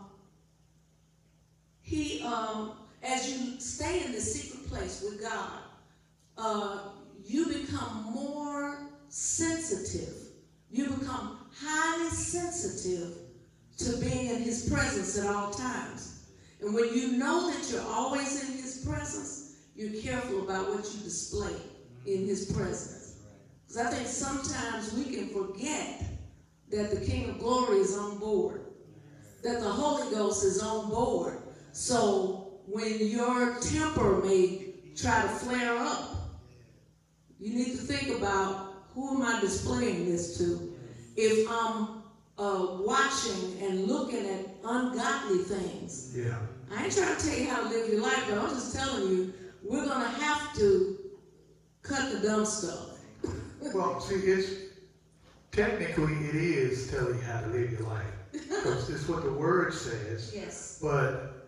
[1.91, 5.59] he, um, as you stay in the secret place with God,
[6.39, 6.79] uh,
[7.27, 8.79] you become more
[9.09, 10.15] sensitive.
[10.71, 13.17] You become highly sensitive
[13.79, 16.27] to being in his presence at all times.
[16.61, 21.03] And when you know that you're always in his presence, you're careful about what you
[21.03, 21.57] display
[22.07, 23.19] in his presence.
[23.67, 26.05] Because I think sometimes we can forget
[26.71, 28.61] that the King of Glory is on board,
[29.43, 31.40] that the Holy Ghost is on board.
[31.73, 36.17] So when your temper may try to flare up,
[37.39, 40.75] you need to think about who am I displaying this to?
[41.17, 42.03] If I'm
[42.39, 46.39] uh, watching and looking at ungodly things, Yeah.
[46.73, 49.09] I ain't trying to tell you how to live your life, but I'm just telling
[49.09, 49.33] you,
[49.65, 50.99] we're going to have to
[51.83, 52.99] cut the dumb stuff.
[53.75, 54.51] Well, see, it's
[55.53, 59.75] technically it is telling you how to live your life because it's what the word
[59.75, 60.33] says.
[60.35, 60.79] Yes.
[60.81, 61.40] But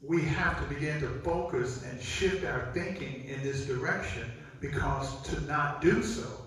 [0.00, 4.30] we have to begin to focus and shift our thinking in this direction
[4.60, 6.42] because to not do so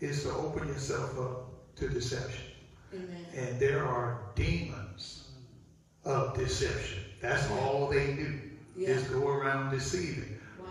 [0.00, 1.34] is to open yourself up
[1.76, 2.46] to deception.
[2.92, 3.26] Amen.
[3.32, 5.20] And there are demons
[6.04, 7.02] of deception.
[7.20, 8.38] That's all they do
[8.74, 8.92] Yeah.
[8.92, 10.28] is go around deceiving.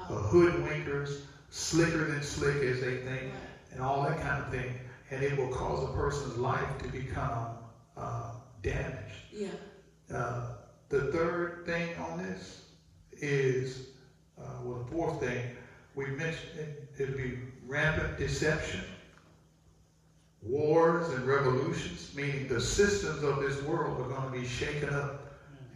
[0.07, 0.19] Uh, Wow.
[0.29, 1.17] hoodwinkers,
[1.49, 3.49] slicker than slick as they think, Right.
[3.71, 4.75] and all that kind of thing.
[5.09, 7.51] And it will cause a person's life to become
[7.95, 8.27] uh,
[8.61, 9.23] damaged.
[9.31, 9.53] Yeah.
[10.09, 10.47] Uh,
[10.89, 12.61] the third thing on this
[13.11, 13.87] is,
[14.37, 15.39] uh, well, the fourth thing,
[15.95, 18.81] we mentioned it, it'll be rampant deception,
[20.43, 25.11] wars and revolutions, meaning the systems of this world are going to be shaken up.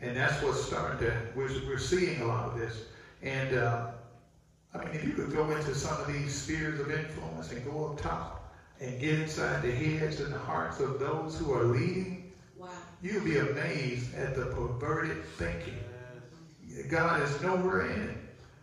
[0.01, 2.81] And that's what's starting to, we're, we're seeing a lot of this.
[3.21, 3.77] And, uh,
[4.73, 7.85] I mean, if you could go into some of these spheres of influence and go
[7.85, 8.31] up top
[8.79, 12.18] and get inside the heads and the hearts of those who are leading.
[13.01, 15.79] You'll be amazed at the perverted thinking.
[16.89, 18.17] God is nowhere in it.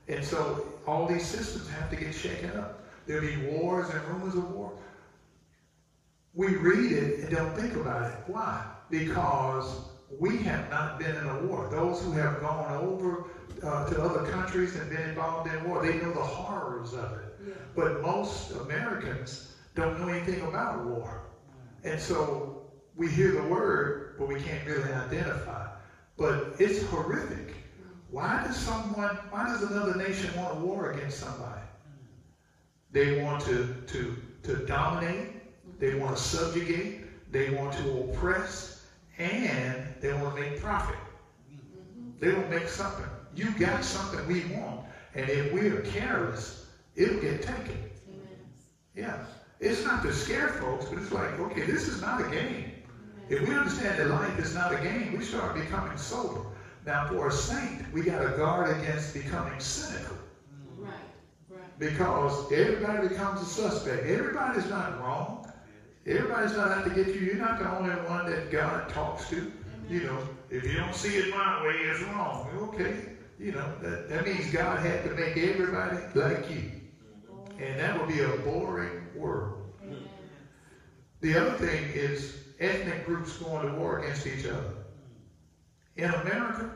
[0.09, 2.85] And so all these systems have to get shaken up.
[3.07, 4.73] There'll be wars and rumors of war.
[6.35, 8.19] We read it and don't think about it.
[8.27, 8.63] Why?
[8.91, 9.81] Because
[10.21, 11.69] we have not been in a war.
[11.71, 13.25] Those who have gone over
[13.63, 17.39] uh, to other countries and been involved in war, they know the horrors of it.
[17.49, 17.55] Yeah.
[17.75, 21.23] But most Americans don't know anything about war.
[21.85, 22.56] And so
[22.97, 25.67] we hear the word, but we can't really identify.
[26.17, 27.55] But it's horrific.
[28.11, 31.61] Why does someone, why does another nation want a war against somebody?
[32.93, 35.29] They want to, to, to dominate,
[35.79, 38.87] they want to subjugate, they want to oppress,
[39.19, 40.97] and they want to make profit.
[42.19, 43.05] They will make something.
[43.35, 47.91] You got something we want, and if we are careless, it'll get taken.
[48.09, 48.39] Amen.
[48.95, 49.19] Yeah.
[49.61, 52.73] It's not to scare folks, but it's like, okay, this is not a game.
[53.29, 56.43] If we understand that life is not a game, we start becoming sober.
[56.85, 60.17] Now, for a saint, we got to guard against becoming cynical
[60.79, 60.93] Right.
[61.51, 61.79] Right.
[61.79, 64.07] because everybody becomes a suspect.
[64.07, 65.51] Everybody's not wrong.
[66.07, 67.21] Everybody's not out to get you.
[67.23, 69.51] You're not the only one that God talks to.
[69.89, 70.19] You know,
[70.51, 72.49] if you don't see it my way, it's wrong.
[72.75, 72.95] Okay.
[73.41, 76.71] You know, that, that means God had to make everybody like you.
[77.29, 77.45] Oh.
[77.59, 79.65] And that would be a boring world.
[79.83, 79.99] Amen.
[81.21, 84.75] The other thing is ethnic groups going to war against each other.
[85.97, 86.71] In America,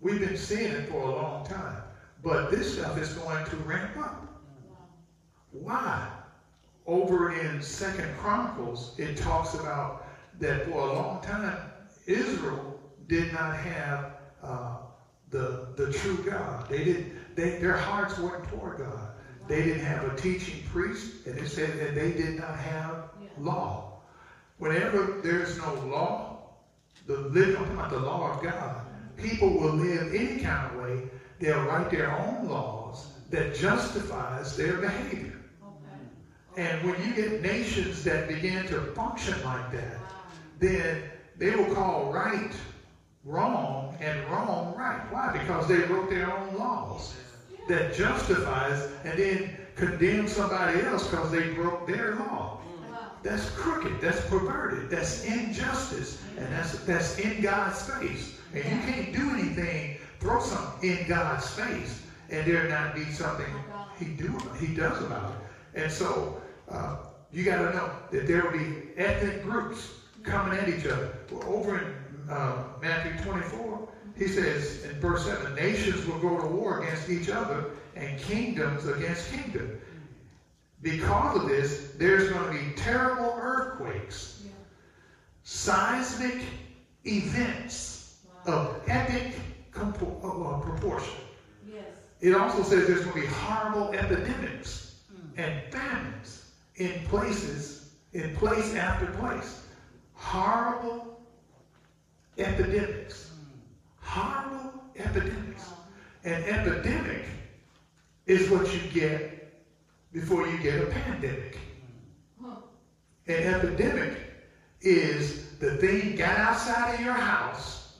[0.00, 1.82] we've been seeing it for a long time.
[2.22, 4.26] But this stuff is going to ramp up.
[5.50, 6.06] Why?
[6.86, 9.92] Over in Second Chronicles, it talks about
[10.38, 11.60] that for a long time,
[12.06, 12.68] Israel
[13.08, 14.06] did not have
[14.42, 14.74] uh,
[15.30, 16.64] the, the true God.
[16.68, 19.08] They didn't, they, their hearts weren't toward God.
[19.46, 22.98] They didn't have a teaching priest, and it said that they did not have
[23.36, 23.82] law.
[24.60, 26.36] Whenever there's no law,
[27.06, 28.82] the living about the law of God,
[29.16, 31.08] people will live any kind of way.
[31.38, 35.40] They'll write their own laws that justifies their behavior.
[36.58, 39.96] And when you get nations that begin to function like that,
[40.58, 41.04] then
[41.38, 42.52] they will call right
[43.24, 45.00] wrong and wrong right.
[45.10, 45.32] Why?
[45.32, 47.14] Because they wrote their own laws
[47.66, 52.49] that justifies and then condemn somebody else because they broke their law.
[53.22, 54.00] That's crooked.
[54.00, 54.90] That's perverted.
[54.90, 56.22] That's injustice.
[56.38, 58.38] And that's that's in God's face.
[58.54, 63.46] And you can't do anything, throw something in God's face, and there not be something
[63.98, 65.82] he do he does about it.
[65.82, 66.96] And so uh,
[67.32, 69.90] you got to know that there will be ethnic groups
[70.22, 71.16] coming at each other.
[71.30, 71.94] Well, Over in
[72.30, 77.28] uh, Matthew 24, he says in verse 7, nations will go to war against each
[77.28, 79.80] other and kingdoms against kingdom.
[80.82, 84.52] Because of this, there's going to be terrible earthquakes, yeah.
[85.42, 86.42] seismic
[87.04, 88.16] events
[88.46, 88.52] wow.
[88.52, 89.34] of epic
[89.72, 91.14] compo- uh, proportion.
[91.70, 91.84] Yes.
[92.20, 95.38] It also says there's going to be horrible epidemics mm.
[95.38, 99.60] and famines in places, in place after place.
[100.14, 101.20] Horrible
[102.38, 103.32] epidemics.
[103.34, 103.58] Mm.
[104.00, 105.68] Horrible epidemics.
[105.68, 105.76] Wow.
[106.24, 107.24] An epidemic
[108.26, 109.39] is what you get
[110.12, 111.58] before you get a pandemic.
[113.26, 114.18] An epidemic
[114.80, 117.98] is the thing got outside of your house.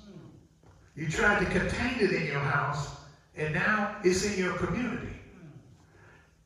[0.97, 2.89] You tried to contain it in your house,
[3.37, 5.15] and now it's in your community.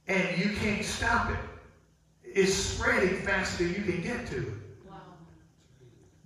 [0.07, 1.39] And you can't stop it.
[2.23, 4.61] It's spreading faster than you can get to.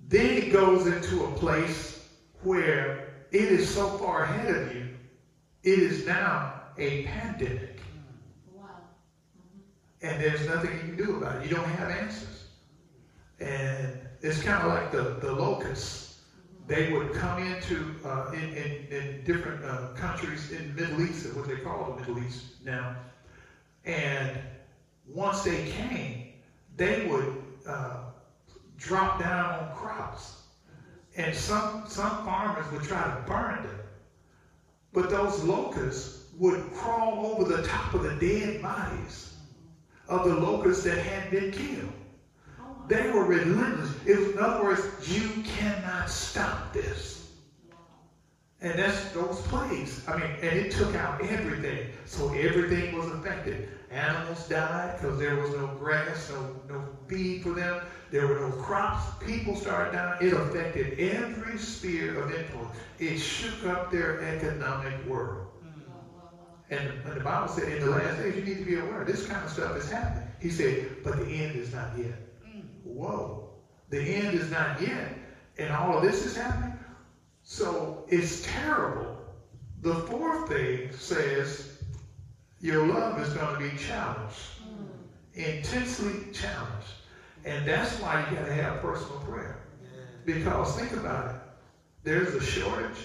[0.09, 2.09] Then it goes into a place
[2.43, 4.89] where it is so far ahead of you,
[5.63, 7.78] it is now a pandemic
[10.03, 11.51] and there's nothing you can do about it.
[11.51, 12.45] You don't have answers.
[13.41, 16.21] And it's kind of like the, the locusts.
[16.67, 21.35] They would come into, uh, in, in, in, different uh, countries in the Middle East,
[21.35, 22.97] what they call the Middle East now.
[23.85, 24.39] And
[25.07, 26.33] once they came,
[26.77, 28.01] they would uh,
[28.77, 30.43] drop down on crops.
[31.17, 33.81] And some, some farmers would try to burn them.
[34.93, 39.28] But those locusts would crawl over the top of the dead bodies
[40.09, 41.93] of the locusts that had been killed.
[42.89, 43.95] They were relentless.
[44.07, 47.19] in other words, you cannot stop this.
[48.61, 50.03] And that's those plagues.
[50.09, 51.91] I mean, and it took out everything.
[52.07, 53.69] So everything was affected.
[53.91, 57.81] Animals died because there was no grass, no, no feed for them.
[58.11, 59.05] There were no crops.
[59.25, 60.27] People started dying.
[60.27, 62.77] It affected every sphere of influence.
[62.99, 65.48] It shook up their economic world.
[66.71, 69.27] And, and the Bible said in the last days you need to be aware this
[69.27, 70.29] kind of stuff is happening.
[70.41, 72.19] He said, but the end is not yet.
[72.85, 73.51] Whoa.
[73.91, 75.15] The end is not yet.
[75.59, 76.79] And all of this is happening.
[77.43, 79.17] So it's terrible.
[79.81, 81.83] The fourth thing says
[82.61, 84.37] your love is going to be challenged.
[85.35, 86.89] Intensely challenged.
[87.45, 89.63] And that's why you got to have personal prayer.
[90.27, 91.41] Because think about it.
[92.03, 92.99] There's a shortage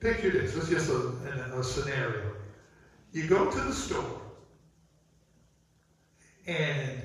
[0.00, 0.54] Picture this.
[0.54, 2.32] This is just a, a, scenario.
[3.12, 4.22] You go to the store,
[6.46, 7.02] and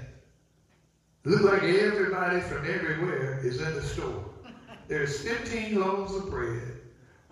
[1.24, 4.24] look like everybody from everywhere is in the store.
[4.88, 6.82] There's 15 loaves of bread,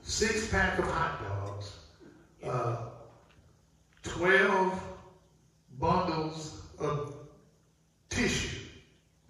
[0.02, 1.76] six pack of hot dogs,
[2.44, 2.90] uh,
[4.02, 4.82] 12
[5.80, 7.18] bundles of
[8.10, 8.66] tissue.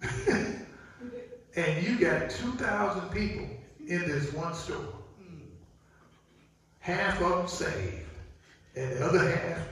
[1.56, 3.46] and you got 2,000 people
[3.86, 5.01] in this one store
[6.82, 8.08] half of them saved,
[8.74, 9.68] and the other half,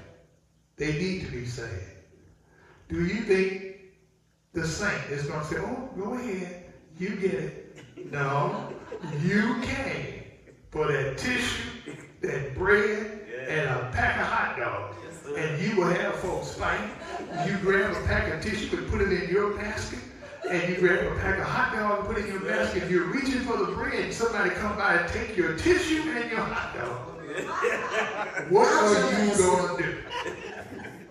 [0.76, 1.68] they need to be saved.
[2.88, 3.76] Do you think
[4.52, 6.64] the saint is going to say, oh, go ahead,
[6.98, 7.76] you get it?
[8.10, 8.72] No,
[9.22, 10.22] you came
[10.70, 14.96] for that tissue, that bread, and a pack of hot dogs.
[15.36, 16.90] And you will have folks fight.
[17.46, 20.00] You grab a pack of tissue and put it in your basket
[20.50, 23.06] and you grab a pack of hot dogs and put it in your basket, you're
[23.06, 27.06] reaching for the bread, somebody come by and take your tissue and your hot dog.
[28.50, 29.96] what are you going to do?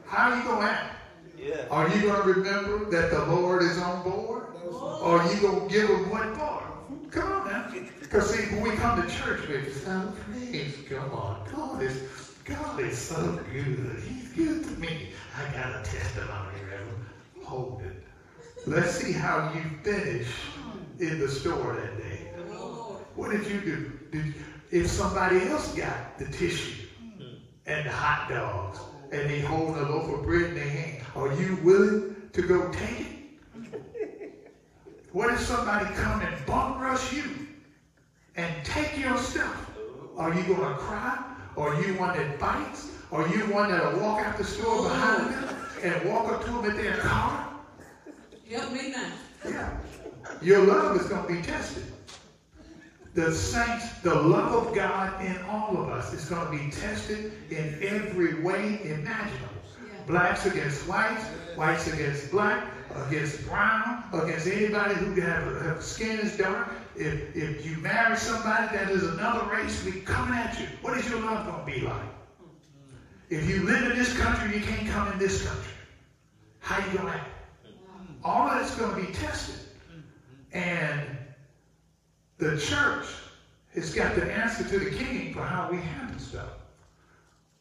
[0.06, 0.96] How are you going to act?
[1.38, 1.66] Yeah.
[1.72, 4.44] Are you going to remember that the Lord is on board?
[4.66, 6.64] Or are you going to give him what for?
[7.10, 7.74] Come on now.
[8.02, 10.14] Because see, when we come to church, we just oh,
[10.90, 12.02] come on, God is
[12.44, 14.04] God is so good.
[14.08, 15.10] He's good to me.
[15.38, 17.06] I got a testimony, Reverend.
[17.44, 18.09] Hold it.
[18.68, 20.28] Let's see how you finish
[21.00, 22.32] in the store that day.
[23.16, 23.92] What did you do?
[24.12, 24.34] Did,
[24.72, 26.88] if somebody else got the tissue
[27.66, 28.80] and the hot dogs
[29.12, 32.70] and they hold a loaf of bread in their hand, are you willing to go
[32.72, 33.20] take it?
[35.12, 37.48] What if somebody come and bum rush you
[38.36, 39.72] and take your stuff?
[40.18, 41.18] Are you going to cry?
[41.58, 42.92] Are you one that fights?
[43.12, 46.66] Are you one that'll walk out the store behind them and walk up to them
[46.66, 47.49] in their car?
[48.50, 49.12] Help me now.
[49.46, 49.78] Yeah.
[50.42, 51.84] Your love is going to be tested.
[53.14, 57.32] The saints, the love of God in all of us is going to be tested
[57.52, 59.48] in every way imaginable.
[60.08, 61.24] Blacks against whites,
[61.56, 62.68] whites against black,
[63.08, 66.72] against brown, against anybody who have, have skin is dark.
[66.96, 70.66] If, if you marry somebody that is another race, we coming at you.
[70.82, 72.10] What is your love going to be like?
[73.30, 75.74] If you live in this country, you can't come in this country.
[76.60, 77.39] How you going to act?
[78.24, 79.56] All of it's going to be tested.
[80.52, 81.02] And
[82.38, 83.06] the church
[83.74, 86.50] has got the answer to the king for how we handle stuff.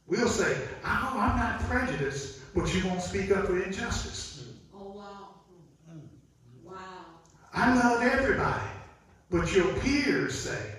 [0.07, 4.53] We'll say, oh, I'm not prejudiced, but you won't speak up for injustice.
[4.75, 5.29] Oh, wow.
[6.65, 6.77] Wow.
[7.53, 8.71] I love everybody,
[9.31, 10.75] but your peers say,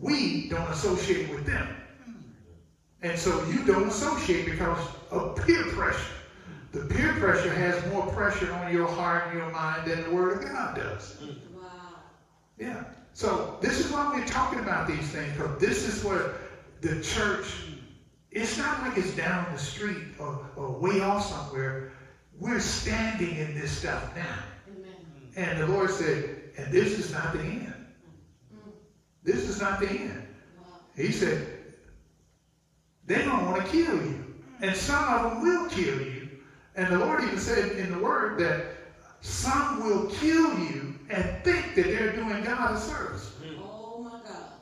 [0.00, 1.66] we don't associate with them.
[3.02, 4.78] And so you don't associate because
[5.10, 6.14] of peer pressure.
[6.72, 10.42] The peer pressure has more pressure on your heart and your mind than the Word
[10.42, 11.16] of God does.
[11.22, 11.36] Mm.
[11.54, 11.70] Wow.
[12.58, 12.84] Yeah.
[13.14, 16.34] So this is why we're talking about these things, because this is where
[16.82, 17.46] the church,
[18.30, 21.92] it's not like it's down the street or, or way off somewhere.
[22.38, 24.38] We're standing in this stuff now.
[24.68, 24.94] Amen.
[25.36, 27.74] And the Lord said, and this is not the end.
[28.54, 28.72] Mm.
[29.24, 30.28] This is not the end.
[30.94, 31.46] He said,
[33.06, 34.24] they're going to want to kill you.
[34.60, 36.17] And some of them will kill you.
[36.78, 38.66] And the Lord even said in the Word that
[39.20, 43.32] some will kill you and think that they're doing God a service.
[43.42, 43.62] Mm-hmm.
[43.64, 44.52] Oh, my God.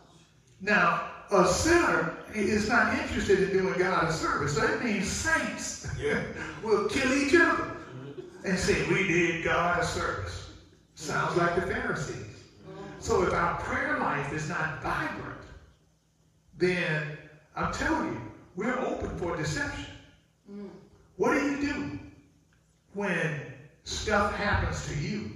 [0.62, 4.54] Now, a sinner is not interested in doing God a service.
[4.54, 5.86] So that means saints
[6.62, 8.46] will kill each other mm-hmm.
[8.46, 10.52] and say, we did God a service.
[10.94, 12.44] Sounds like the Pharisees.
[12.98, 15.42] So if our prayer life is not vibrant,
[16.56, 17.18] then
[17.54, 18.20] I'm telling you,
[18.54, 19.84] we're open for deception.
[20.50, 20.70] Mm.
[21.16, 21.98] What do you do
[22.96, 23.40] when
[23.84, 25.30] stuff happens to you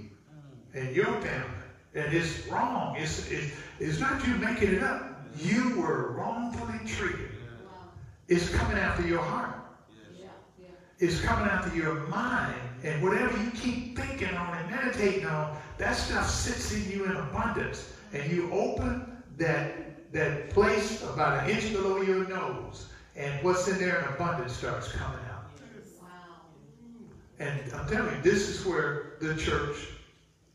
[0.73, 1.61] and your family
[1.93, 2.95] and it's wrong?
[2.97, 5.23] It's, it's, it's not you making it up.
[5.37, 7.29] You were wrongfully treated.
[8.27, 9.55] It's coming after your heart.
[10.99, 12.55] It's coming after your mind.
[12.83, 17.11] And whatever you keep thinking on and meditating on, that stuff sits in you in
[17.11, 17.93] abundance.
[18.13, 22.87] And you open that, that place about an inch below your nose.
[23.15, 25.30] And what's in there in abundance starts coming out.
[27.41, 29.89] And I'm telling you, this is where the church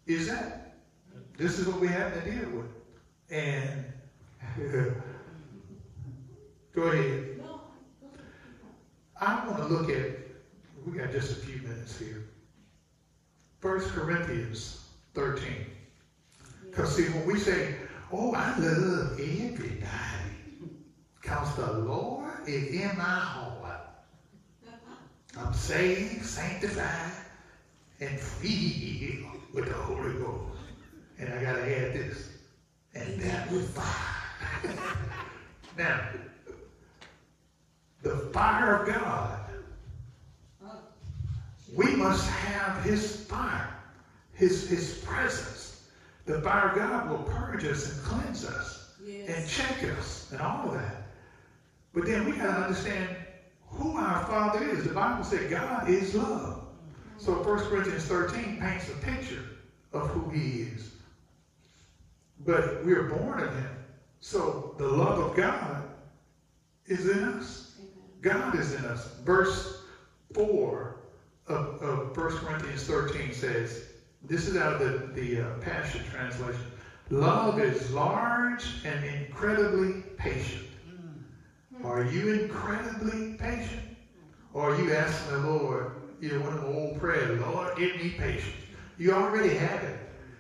[0.06, 0.52] is at.
[1.36, 2.68] This is what we have to deal with.
[3.30, 3.84] And
[6.72, 7.20] go ahead.
[9.20, 10.08] I want to look at,
[10.84, 12.22] we got just a few minutes here.
[13.60, 14.74] First Corinthians
[15.14, 15.66] 13.
[16.70, 17.70] Because see, when we say,
[18.10, 20.42] oh, I love everybody,
[21.20, 23.55] because the Lord is in my heart.
[25.38, 27.12] I'm saved, sanctified,
[28.00, 30.58] and filled with the Holy Ghost.
[31.18, 32.28] And I got to add this,
[32.94, 34.74] and that was fire.
[35.78, 36.00] now,
[38.02, 39.36] the fire of God
[41.74, 43.68] we must have his fire,
[44.32, 45.88] his, his presence.
[46.24, 50.68] The fire of God will purge us and cleanse us and check us and all
[50.68, 51.08] of that.
[51.92, 53.15] But then we got to understand
[53.66, 54.82] who our Father is.
[54.82, 56.56] The Bible said God is love.
[57.16, 59.44] So 1 Corinthians 13 paints a picture
[59.92, 60.90] of who he is.
[62.38, 63.76] But we're born of him.
[64.20, 65.82] So the love of God
[66.86, 67.62] is in us.
[68.22, 69.08] God is in us.
[69.18, 69.70] Verse
[70.34, 70.90] 4
[71.46, 73.82] of, of 1 Corinthians 13 says,
[74.22, 76.70] this is out of the, the uh, Passion Translation.
[77.10, 80.65] Love is large and incredibly patient.
[81.86, 83.84] Are you incredibly patient?
[84.52, 85.86] Or are you asking the Lord,
[86.18, 88.66] you know, one of the old prayers, Lord, give me patience.
[88.96, 89.94] You already have it.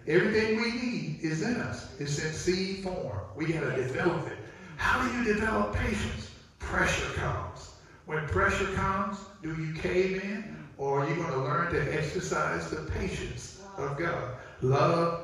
[0.06, 1.86] Everything we need is in us.
[1.98, 3.22] It's in seed form.
[3.34, 4.38] We got to develop it.
[4.76, 6.30] How do you develop patience?
[6.58, 7.70] Pressure comes.
[8.06, 10.44] When pressure comes, do you cave in?
[10.78, 14.30] Or are you going to learn to exercise the patience of God?
[14.62, 15.14] Love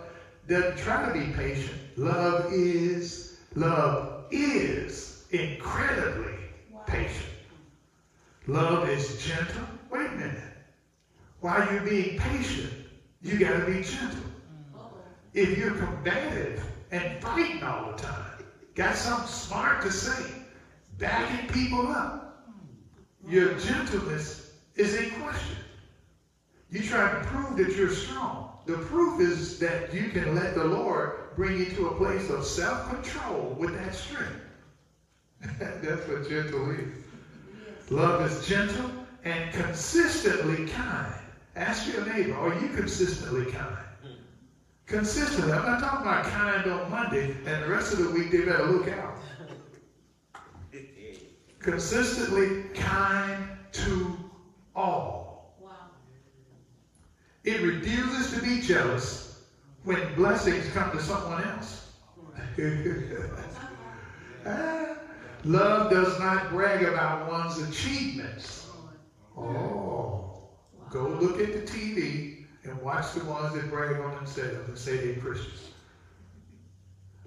[0.46, 1.78] doesn't try to be patient.
[1.96, 3.20] Love is,
[3.56, 4.00] love
[4.30, 6.34] is incredibly
[6.70, 6.82] wow.
[6.86, 7.28] patient.
[8.46, 9.64] Love is gentle.
[9.90, 10.42] Wait a minute.
[11.40, 12.72] While you're being patient,
[13.22, 14.30] you got to be gentle.
[14.74, 14.90] Mm.
[15.34, 20.34] If you're combative and fighting all the time, got something smart to say,
[20.98, 23.32] backing people up, mm.
[23.32, 25.56] your gentleness is in question.
[26.70, 28.50] You try to prove that you're strong.
[28.66, 32.44] The proof is that you can let the Lord bring you to a place of
[32.44, 34.51] self-control with that strength.
[35.58, 37.90] That's what gentle is.
[37.90, 38.90] Love is gentle
[39.24, 41.14] and consistently kind.
[41.56, 43.76] Ask your neighbor, are you consistently kind?
[44.86, 45.52] Consistently.
[45.52, 48.66] I'm not talking about kind on Monday and the rest of the week they better
[48.66, 49.16] look out.
[51.58, 54.16] Consistently kind to
[54.74, 55.56] all.
[55.60, 55.70] Wow.
[57.44, 59.44] It refuses to be jealous
[59.84, 61.88] when blessings come to someone else.
[64.44, 65.01] Ah.
[65.44, 68.68] Love does not brag about one's achievements.
[69.36, 70.48] Oh,
[70.90, 74.98] go look at the TV and watch the ones that brag on themselves and say
[74.98, 75.70] they're Christians.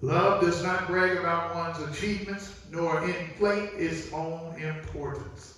[0.02, 5.56] Love does not brag about one's achievements nor inflate its own importance.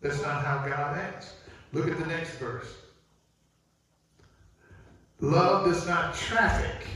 [0.00, 1.34] That's not how God acts.
[1.72, 2.76] Look at the next verse.
[5.20, 6.86] Love does not traffic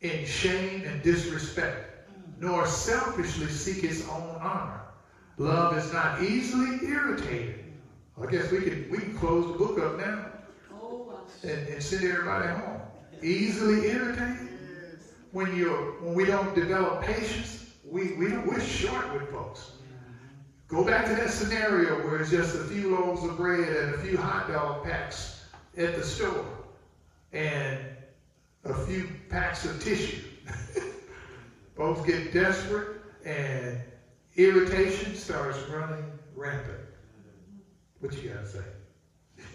[0.00, 1.93] in shame and disrespect
[2.40, 4.80] nor selfishly seek its own honor.
[5.38, 7.64] Love is not easily irritated.
[8.22, 10.26] I guess we can we can close the book up now
[11.42, 12.80] and, and send everybody home.
[13.22, 14.48] Easily irritated.
[15.32, 19.72] When you when we don't develop patience, we, we we're short with folks.
[20.68, 23.98] Go back to that scenario where it's just a few loaves of bread and a
[23.98, 25.44] few hot dog packs
[25.76, 26.46] at the store
[27.32, 27.78] and
[28.64, 30.22] a few packs of tissue.
[31.76, 33.78] Folks get desperate and
[34.36, 36.04] irritation starts running
[36.36, 36.78] rampant.
[37.98, 38.64] What you got to say?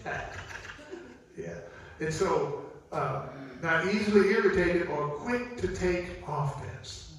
[1.38, 1.56] yeah.
[2.02, 3.28] And so, uh,
[3.62, 7.14] not easily irritated or quick to take offense.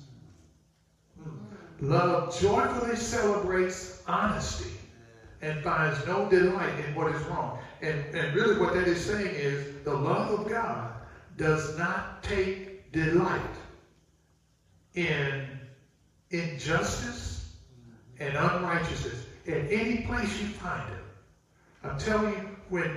[1.23, 1.37] Hmm.
[1.81, 4.73] Love joyfully celebrates honesty
[5.43, 7.59] and finds no delight in what is wrong.
[7.81, 10.93] And, and really what that is saying is the love of God
[11.37, 13.41] does not take delight
[14.95, 15.47] in
[16.31, 17.55] injustice
[18.19, 20.99] and unrighteousness in any place you find it.
[21.83, 22.91] I'm telling you, when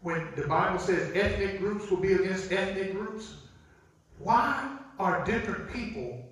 [0.00, 3.34] when the Bible says ethnic groups will be against ethnic groups,
[4.18, 6.24] why are different people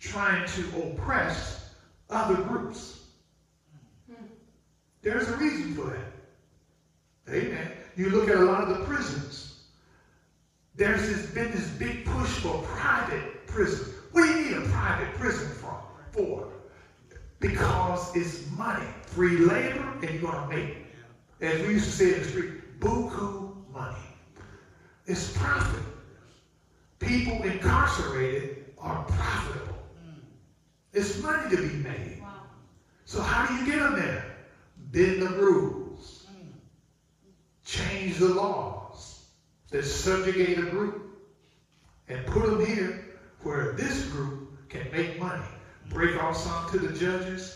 [0.00, 1.74] trying to oppress
[2.08, 3.00] other groups?
[5.02, 7.34] There's a reason for that.
[7.34, 7.72] Amen.
[7.96, 9.64] You look at a lot of the prisons.
[10.74, 13.91] There's this, been this big push for private prisons.
[14.12, 15.82] What do you need a private prison for?
[16.12, 16.48] For
[17.40, 20.76] because it's money, free labor, and you're gonna make,
[21.40, 23.96] as we used to say in the street, buku money.
[25.06, 25.82] It's profit.
[27.00, 29.76] People incarcerated are profitable.
[30.92, 32.22] It's money to be made.
[33.06, 34.36] So how do you get them there?
[34.76, 36.26] Bend the rules.
[37.64, 39.26] Change the laws
[39.70, 41.02] that subjugate a group
[42.08, 43.11] and put them here
[43.44, 44.34] where this group
[44.68, 45.52] can make money,
[45.88, 47.54] break off some to the judges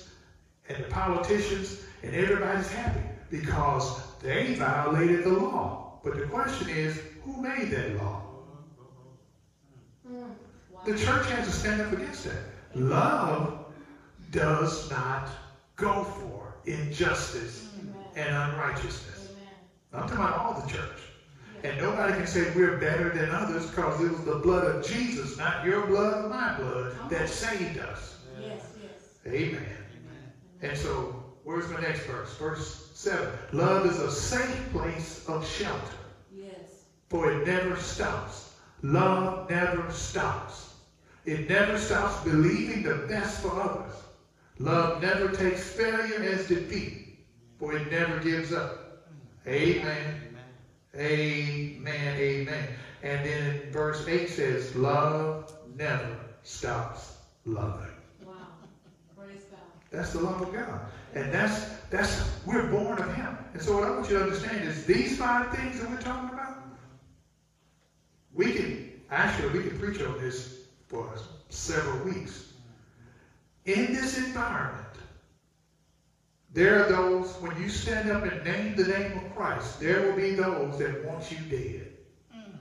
[0.68, 5.72] and the politicians, and everybody's happy because they violated the law.
[6.02, 8.20] But the question is, who made that law?
[10.84, 12.42] The church has to stand up against that.
[12.74, 13.50] Love
[14.30, 15.36] does not
[15.76, 17.64] go for injustice
[18.14, 19.30] and unrighteousness.
[19.92, 21.10] I'm talking about all the church.
[21.62, 25.36] And nobody can say we're better than others because it was the blood of Jesus,
[25.36, 27.08] not your blood or my blood, oh.
[27.08, 28.18] that saved us.
[28.40, 29.18] Yes, yes.
[29.26, 29.54] Amen.
[29.56, 30.32] Amen.
[30.62, 32.36] And so, where's my next verse?
[32.36, 33.28] Verse 7.
[33.52, 35.96] Love is a safe place of shelter.
[36.34, 36.84] Yes.
[37.08, 38.54] For it never stops.
[38.82, 40.74] Love never stops.
[41.24, 43.92] It never stops believing the best for others.
[44.58, 47.18] Love never takes failure as defeat,
[47.58, 49.04] for it never gives up.
[49.46, 50.25] Amen.
[50.98, 52.68] Amen, amen.
[53.02, 57.86] And then verse 8 says, love never stops loving.
[58.24, 58.34] Wow.
[59.16, 59.60] Praise God.
[59.90, 60.80] That's the love of God.
[61.14, 63.38] And that's that's we're born of him.
[63.52, 66.30] And so what I want you to understand is these five things that we're talking
[66.30, 66.58] about,
[68.34, 71.10] we can actually we can preach on this for
[71.48, 72.52] several weeks.
[73.64, 74.85] In this environment,
[76.56, 80.12] there are those, when you stand up and name the name of Christ, there will
[80.12, 81.86] be those that want you dead.
[82.34, 82.58] Mm.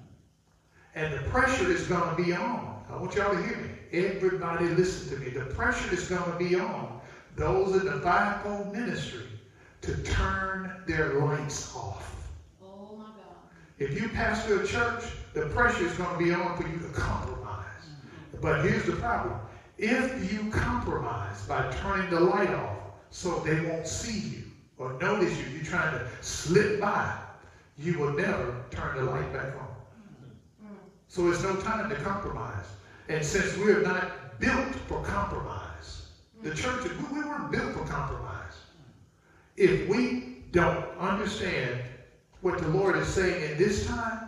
[0.96, 2.76] And the pressure is going to be on.
[2.90, 3.70] I want y'all to hear me.
[3.94, 5.30] Everybody listen to me.
[5.30, 6.90] The pressure is going to be on
[7.38, 9.28] those in the fivefold ministry
[9.84, 12.30] to turn their lights off.
[12.62, 13.38] Oh my God.
[13.80, 16.90] If you pastor a church, the pressure is going to be on for you to
[16.90, 17.92] compromise.
[18.42, 19.40] But here's the problem.
[19.78, 22.75] If you compromise by turning the light off
[23.16, 24.44] so they won't see you
[24.78, 27.18] or notice you, you're trying to slip by,
[27.78, 29.68] you will never turn the light back on.
[31.08, 32.76] So it's no time to compromise.
[33.08, 34.08] And since we're not
[34.42, 36.10] built for compromise,
[36.44, 38.66] the church, we weren't built for compromise.
[39.56, 41.80] If we don't understand
[42.42, 44.20] what the Lord is saying in this time,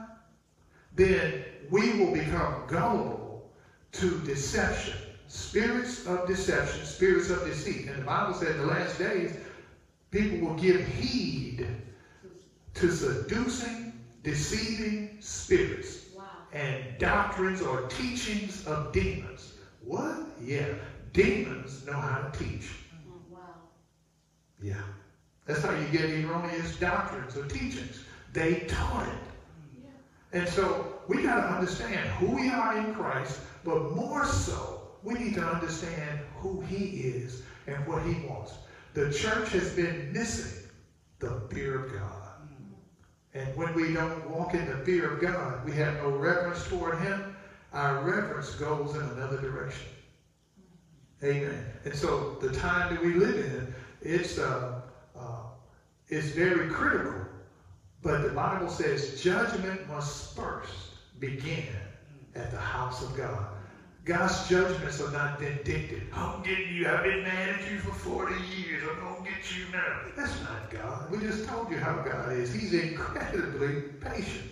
[0.95, 3.51] then we will become gullible
[3.91, 5.06] to deception.
[5.28, 7.84] Spirits of deception, spirits of deceit.
[7.88, 9.34] And the Bible said in the last days,
[10.11, 11.69] people will give heed
[12.75, 13.89] to seducing,
[14.23, 16.43] deceiving spirits Wow.
[16.51, 19.53] and doctrines or teachings of demons.
[19.80, 20.21] What?
[20.36, 20.75] Yeah.
[21.13, 22.78] Demons know how to teach.
[22.93, 23.59] Mm, Wow.
[24.59, 24.84] Yeah.
[25.45, 28.01] That's how you get erroneous doctrines or teachings.
[28.28, 29.28] They taught it.
[29.73, 29.89] Yeah.
[30.32, 34.76] And so we got to understand who we are in Christ, but more so,
[35.07, 38.55] we need to understand who he is and what he wants.
[38.93, 40.69] The church has been missing
[41.19, 42.23] the fear of God.
[43.33, 46.97] And when we don't walk in the fear of God, we have no reverence toward
[46.99, 47.35] him,
[47.71, 49.87] our reverence goes in another direction.
[51.23, 51.65] Amen.
[51.85, 54.81] And so the time that we live in, it's, uh,
[55.15, 55.43] uh,
[56.09, 57.13] it's very critical.
[58.01, 60.73] But the Bible says judgment must first
[61.19, 61.65] begin
[62.35, 63.56] at the house of God.
[64.07, 66.01] God's judgments are not vindictive.
[66.13, 66.87] I'm getting you.
[66.87, 68.83] I've been mad at you for 40 years.
[68.89, 69.99] I'm going to get you now.
[70.15, 71.11] That's not God.
[71.11, 72.53] We just told you how God is.
[72.53, 74.45] He's incredibly patient.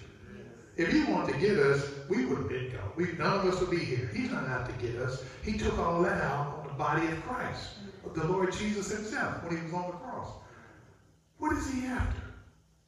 [0.76, 2.92] If he wanted to get us, we would have been gone.
[2.98, 4.12] We, none of us would be here.
[4.14, 5.24] He's not out to get us.
[5.42, 7.70] He took all that out on the body of Christ,
[8.04, 10.28] of the Lord Jesus himself, when he was on the cross.
[11.38, 12.24] What is he after?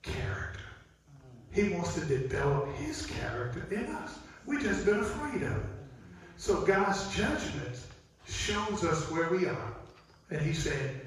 [0.01, 0.65] Character.
[1.53, 4.19] He wants to develop his character in us.
[4.45, 5.76] We've just been afraid of it.
[6.37, 7.79] So God's judgment
[8.27, 9.73] shows us where we are.
[10.29, 11.01] And he said,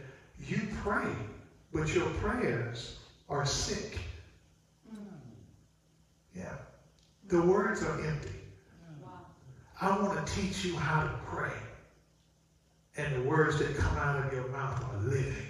[0.47, 1.13] you pray,
[1.73, 3.99] but your prayers are sick.
[6.35, 6.55] Yeah.
[7.29, 8.31] The words are empty.
[9.81, 11.53] I want to teach you how to pray.
[12.97, 15.47] And the words that come out of your mouth are living,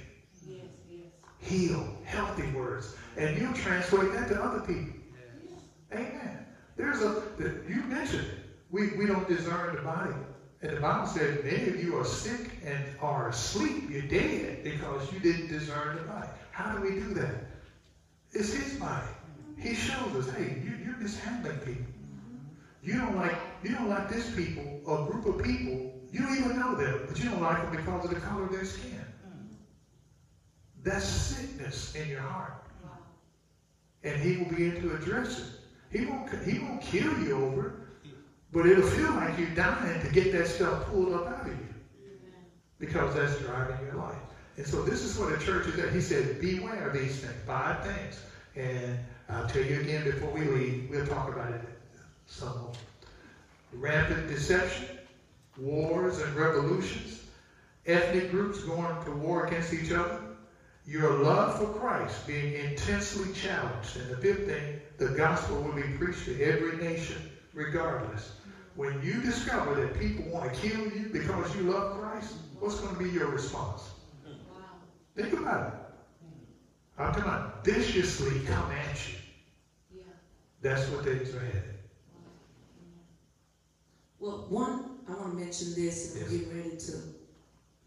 [0.47, 1.01] Yes, yes.
[1.39, 2.95] heal, healthy words.
[3.17, 4.95] And you translate that to other people.
[5.93, 6.47] Amen.
[6.77, 7.23] There's a,
[7.69, 8.40] you mentioned it.
[8.71, 10.19] We, we don't discern the body.
[10.63, 13.89] And the Bible said many of you are sick and are asleep.
[13.89, 16.29] You're dead because you didn't discern the body.
[16.51, 17.37] How do we do that?
[18.33, 19.13] It's his body.
[19.57, 21.93] He shows us, hey, you, you're mishandling people.
[22.83, 25.81] You don't like you don't like this people, a group of people.
[26.11, 28.51] You don't even know them, but you don't like them because of the color of
[28.51, 29.05] their skin.
[30.83, 32.55] That's sickness in your heart,
[34.05, 35.49] and he will begin to address it.
[35.91, 37.73] He won't he won't kill you over it,
[38.53, 41.69] but it'll feel like you're dying to get that stuff pulled up out of you
[42.79, 44.19] because that's driving your life.
[44.57, 45.93] And so this is what the church is at.
[45.93, 48.21] He said, beware of these things, five things.
[48.57, 48.99] And
[49.29, 51.61] I'll tell you again before we leave, we'll talk about it
[52.27, 52.73] some more.
[53.73, 54.99] Rampant deception,
[55.59, 57.25] wars and revolutions,
[57.87, 60.21] ethnic groups going to war against each other,
[60.87, 63.97] your love for Christ being intensely challenged.
[63.97, 68.33] And the fifth thing, the gospel will be preached to every nation regardless.
[68.77, 72.95] When you discover that people want to kill you because you love Christ, what's going
[72.95, 73.91] to be your response?
[74.25, 74.63] Wow.
[75.17, 75.75] Think about it.
[76.99, 79.15] I'm talking about viciously come at you.
[79.99, 80.03] Yeah.
[80.63, 81.65] That's what things are headed.
[84.19, 86.31] Well, one, I want to mention this and Yes.
[86.31, 86.97] we're getting ready to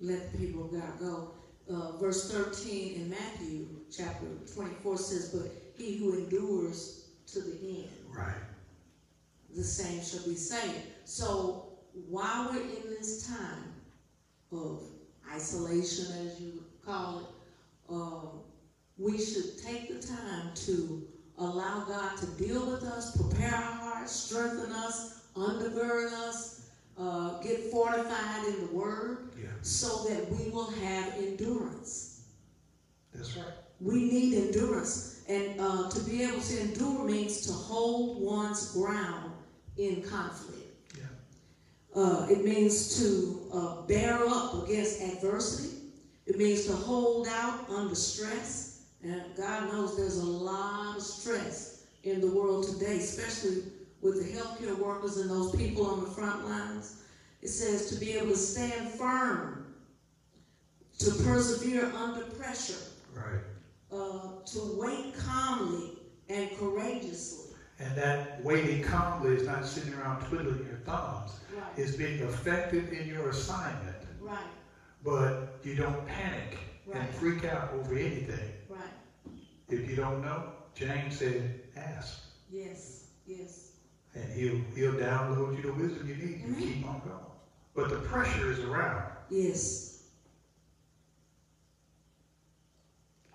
[0.01, 1.31] let the people of God go.
[1.69, 7.53] Uh, verse 13 in Matthew chapter 24 says, But he who endures to the
[7.83, 8.35] end, Right.
[9.55, 10.87] The same shall be saved.
[11.05, 11.67] So
[12.09, 13.73] while we're in this time
[14.51, 14.81] of
[15.31, 17.25] isolation, as you call it,
[17.93, 18.27] uh,
[18.97, 24.11] we should take the time to allow God to deal with us, prepare our hearts,
[24.11, 29.47] strengthen us, undergird us, uh, get fortified in the Word, Yeah.
[29.61, 32.21] so that we will have endurance.
[33.13, 33.45] That's right.
[33.81, 35.21] We need endurance.
[35.27, 39.32] And uh, to be able to endure means to hold one's ground
[39.77, 40.97] in conflict.
[40.97, 41.03] Yeah.
[42.01, 45.77] Uh, it means to uh, bear up against adversity.
[46.25, 48.85] It means to hold out under stress.
[49.03, 53.63] And God knows there's a lot of stress in the world today, especially
[54.01, 57.01] with the healthcare workers and those people on the front lines.
[57.41, 59.73] It says to be able to stand firm,
[60.99, 62.79] to persevere under pressure,
[63.13, 63.41] Right.
[63.91, 65.97] uh, to wait calmly
[66.29, 67.42] and courageously.
[67.83, 71.39] And that waiting calmly is not sitting around twiddling your thumbs.
[71.53, 74.37] Right, It's being effective in your assignment, right,
[75.03, 76.57] but you don't panic
[76.93, 78.51] and freak out over anything.
[78.69, 78.79] right.
[79.69, 82.21] If you don't know, James said, ask.
[82.49, 83.71] Yes, yes.
[84.15, 86.41] And he'll he'll download you the wisdom you need.
[86.45, 86.59] You Mhm.
[86.59, 87.19] keep on going.
[87.75, 89.11] But the pressure is around.
[89.29, 90.03] Yes.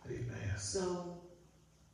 [0.07, 0.57] Amen.
[0.57, 1.21] So,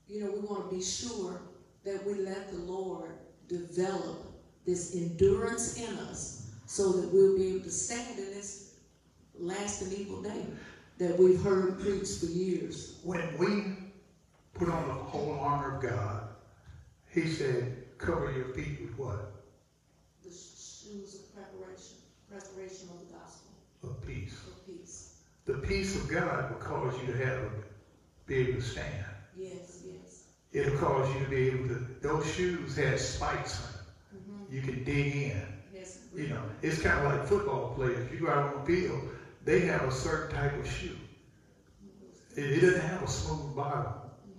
[0.07, 1.41] you know, we want to be sure
[1.85, 3.11] that we let the Lord
[3.49, 4.19] develop
[4.67, 8.77] this endurance in us so that we'll be able to stand in this
[9.39, 10.47] last and evil day
[10.99, 13.01] that we've heard preached for years.
[13.03, 13.75] When we
[14.55, 16.29] put on the whole armor of God,
[17.11, 19.33] he said, cover your feet with what?
[20.23, 21.97] The shoes of preparation,
[22.31, 23.51] preparation of the gospel
[23.83, 24.35] Of peace.
[24.47, 25.15] of peace.
[25.45, 27.51] The peace of God will cause you to have a,
[28.27, 29.05] be able to stand.
[29.37, 29.74] Yes.
[30.55, 33.85] It'll cause you to be able to, those shoes had spikes on them.
[34.17, 34.55] Mm-hmm.
[34.55, 35.43] You can dig in.
[35.75, 35.99] Yes.
[36.15, 38.11] You know, it's kind of like football players.
[38.13, 39.01] You go out on the field,
[39.45, 40.97] they have a certain type of shoe.
[42.37, 43.93] It, it doesn't have a smooth bottom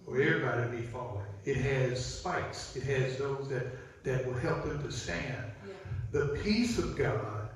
[0.08, 1.26] or everybody be falling.
[1.44, 2.76] It has spikes.
[2.78, 3.66] It has those that,
[4.04, 5.52] that will help them to stand.
[5.68, 5.74] Yeah.
[6.12, 7.50] The peace of God,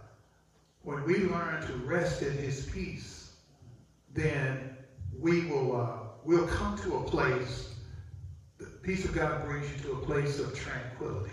[0.83, 3.31] when we learn to rest in his peace,
[4.13, 4.75] then
[5.17, 7.68] we will uh, we'll come to a place,
[8.81, 11.31] peace of God brings you to a place of tranquility.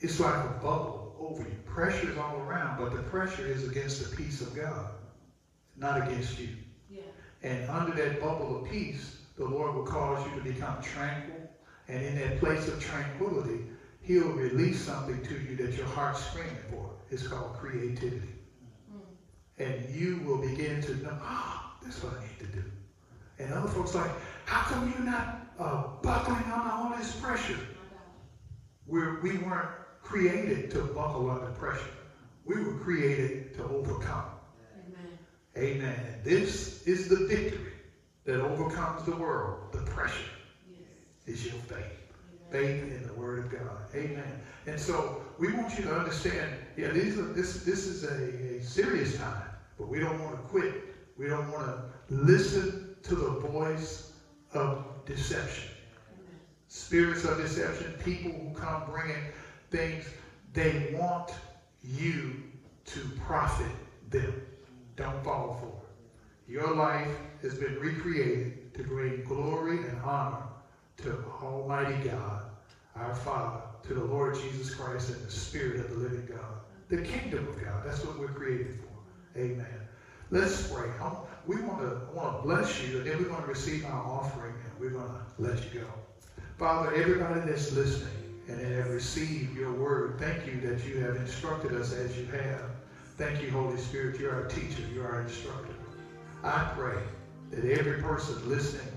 [0.00, 1.56] It's like a bubble over you.
[1.64, 4.90] Pressure is all around, but the pressure is against the peace of God,
[5.76, 6.48] not against you.
[6.90, 7.00] Yeah.
[7.42, 11.36] And under that bubble of peace, the Lord will cause you to become tranquil.
[11.88, 13.60] And in that place of tranquility,
[14.02, 16.90] He'll release something to you that your heart's screaming for.
[17.10, 18.34] It's called creativity.
[19.58, 22.64] And you will begin to know, ah, this is what I need to do.
[23.38, 24.10] And other folks like,
[24.44, 27.58] how come you're not uh, buckling under all this pressure?
[28.86, 29.68] We're, we weren't
[30.00, 31.90] created to buckle under pressure.
[32.44, 34.24] We were created to overcome.
[35.56, 35.74] Amen.
[35.74, 36.00] Amen.
[36.14, 37.72] And this is the victory
[38.24, 39.54] that overcomes the world.
[39.72, 40.24] The pressure
[40.70, 40.80] Yes.
[41.26, 42.04] is your faith.
[42.50, 43.82] Faith in the Word of God.
[43.94, 44.34] Amen.
[44.66, 48.60] And so we want you to understand, yeah, these are, this, this is a, a
[48.62, 49.44] serious time,
[49.76, 50.72] but we don't want to quit.
[51.18, 51.76] We don't want to
[52.08, 52.72] listen
[53.02, 54.00] to the voice
[54.54, 54.78] of
[55.08, 55.70] deception.
[56.68, 59.24] Spirits of deception, people who come bringing
[59.70, 60.04] things,
[60.52, 61.32] they want
[61.82, 62.42] you
[62.84, 63.72] to profit
[64.10, 64.34] them.
[64.96, 66.52] Don't fall for it.
[66.52, 70.42] Your life has been recreated to bring glory and honor
[70.98, 72.42] to Almighty God,
[72.96, 76.60] our Father, to the Lord Jesus Christ and the Spirit of the living God.
[76.88, 77.82] The kingdom of God.
[77.84, 79.38] That's what we're created for.
[79.38, 79.66] Amen.
[80.30, 80.88] Let's pray.
[81.46, 84.54] We want to want to bless you, and then we're going to receive our offering,
[84.78, 85.94] we're going to let you go.
[86.56, 88.14] Father, everybody that's listening
[88.48, 92.26] and that have received your word, thank you that you have instructed us as you
[92.26, 92.70] have.
[93.16, 94.18] Thank you, Holy Spirit.
[94.18, 94.86] You're our teacher.
[94.92, 95.74] You're our instructor.
[96.44, 97.04] I pray
[97.50, 98.90] that every person listening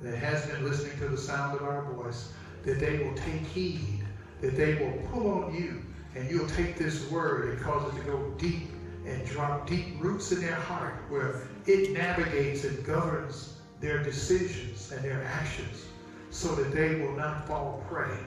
[0.00, 2.26] that has been listening to the sound of our voice,
[2.62, 4.00] that they will take heed,
[4.40, 5.80] that they will pull on you,
[6.14, 8.62] and you'll take this word and cause it to go deep
[9.04, 11.32] and drop deep roots in their heart where
[11.66, 13.48] it navigates and governs
[13.80, 15.86] their decisions and their actions
[16.30, 18.20] so that they will not fall prey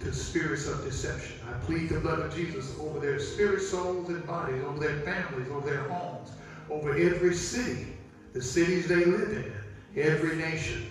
[0.00, 1.36] to spirits of deception.
[1.44, 5.48] I plead the blood of Jesus over their spirit, souls, and bodies, over their families,
[5.50, 6.32] over their homes,
[6.68, 7.86] over every city,
[8.32, 9.50] the cities they live in,
[9.96, 10.82] every nation,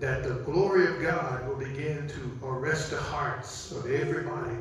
[0.00, 4.58] that the glory of God will begin to arrest the hearts of everybody,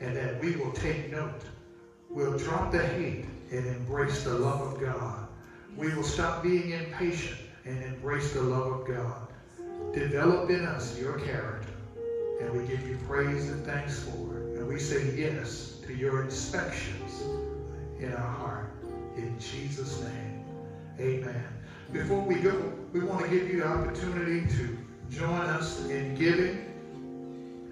[0.00, 1.50] and that we will take note.
[2.10, 5.24] We'll drop the hate and embrace the love of God.
[5.76, 9.28] We will stop being impatient and embrace the love of God.
[9.92, 11.68] Develop in us your character.
[12.40, 14.58] And we give you praise and thanks for it.
[14.58, 17.22] And we say yes to your inspections
[17.98, 18.70] in our heart.
[19.16, 20.44] In Jesus' name,
[20.98, 21.44] amen.
[21.92, 24.78] Before we go, we want to give you the opportunity to
[25.10, 26.66] join us in giving.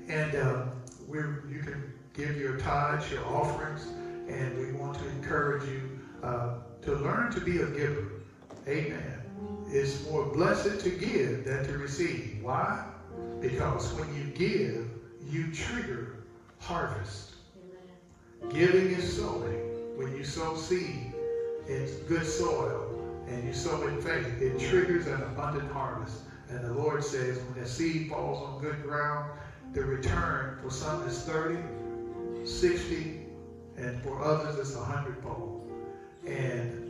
[0.08, 0.64] And uh,
[1.08, 3.86] you can give your tithes, your offerings,
[4.28, 8.10] and we want to encourage you uh, to learn to be a giver.
[8.66, 9.27] Amen.
[9.70, 12.38] It's more blessed to give than to receive.
[12.40, 12.86] Why?
[13.40, 14.88] Because when you give,
[15.30, 16.16] you trigger
[16.58, 17.34] harvest.
[18.42, 18.54] Amen.
[18.54, 19.96] Giving is sowing.
[19.98, 21.12] When you sow seed
[21.68, 26.22] in good soil and you sow in faith, it triggers an abundant harvest.
[26.48, 29.30] And the Lord says when the seed falls on good ground,
[29.74, 31.58] the return for some is 30,
[32.46, 33.26] 60,
[33.76, 35.70] and for others it's a hundredfold.
[36.26, 36.87] And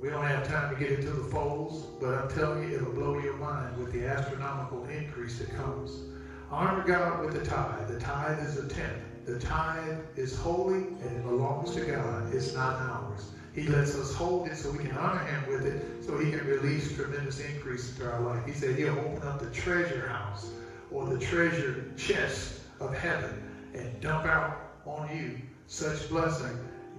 [0.00, 3.16] we don't have time to get into the folds, but I'm telling you, it'll blow
[3.16, 6.02] your mind with the astronomical increase that comes.
[6.50, 7.88] Honor God with the tithe.
[7.88, 8.96] The tithe is a tenth.
[9.26, 12.24] The tithe is holy and it belongs to God.
[12.32, 13.30] It's not ours.
[13.54, 16.44] He lets us hold it so we can honor him with it so he can
[16.44, 18.44] release tremendous increase into our life.
[18.46, 20.50] He said he'll open up the treasure house
[20.90, 23.38] or the treasure chest of heaven
[23.74, 24.54] and dump out
[24.86, 26.58] on you such blessing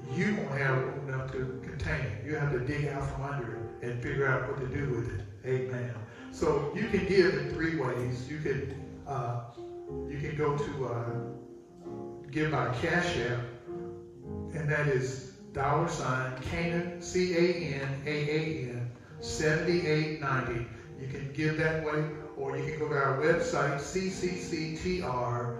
[0.10, 2.16] you don't have room enough to contain it.
[2.24, 5.10] You have to dig out from under it and figure out what to do with
[5.10, 5.22] it.
[5.46, 5.94] Amen.
[6.32, 8.28] So you can give in three ways.
[8.28, 8.64] You can
[9.08, 9.36] uh,
[10.08, 11.20] you can go to uh,
[12.32, 13.42] give by Cash App,
[14.54, 15.20] and that is
[15.54, 20.66] dollar sign Canaan C A N A A N 7890.
[21.00, 25.54] You can give that way, or you can go to our website ccctr.org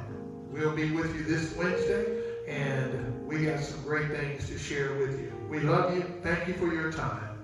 [0.52, 5.20] We'll be with you this Wednesday, and we got some great things to share with
[5.20, 5.34] you.
[5.50, 6.04] We love you.
[6.24, 7.38] Thank you for your time.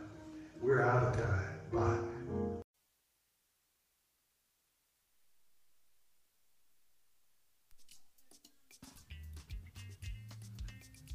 [0.62, 1.60] We're out of time.
[1.72, 2.60] Bye.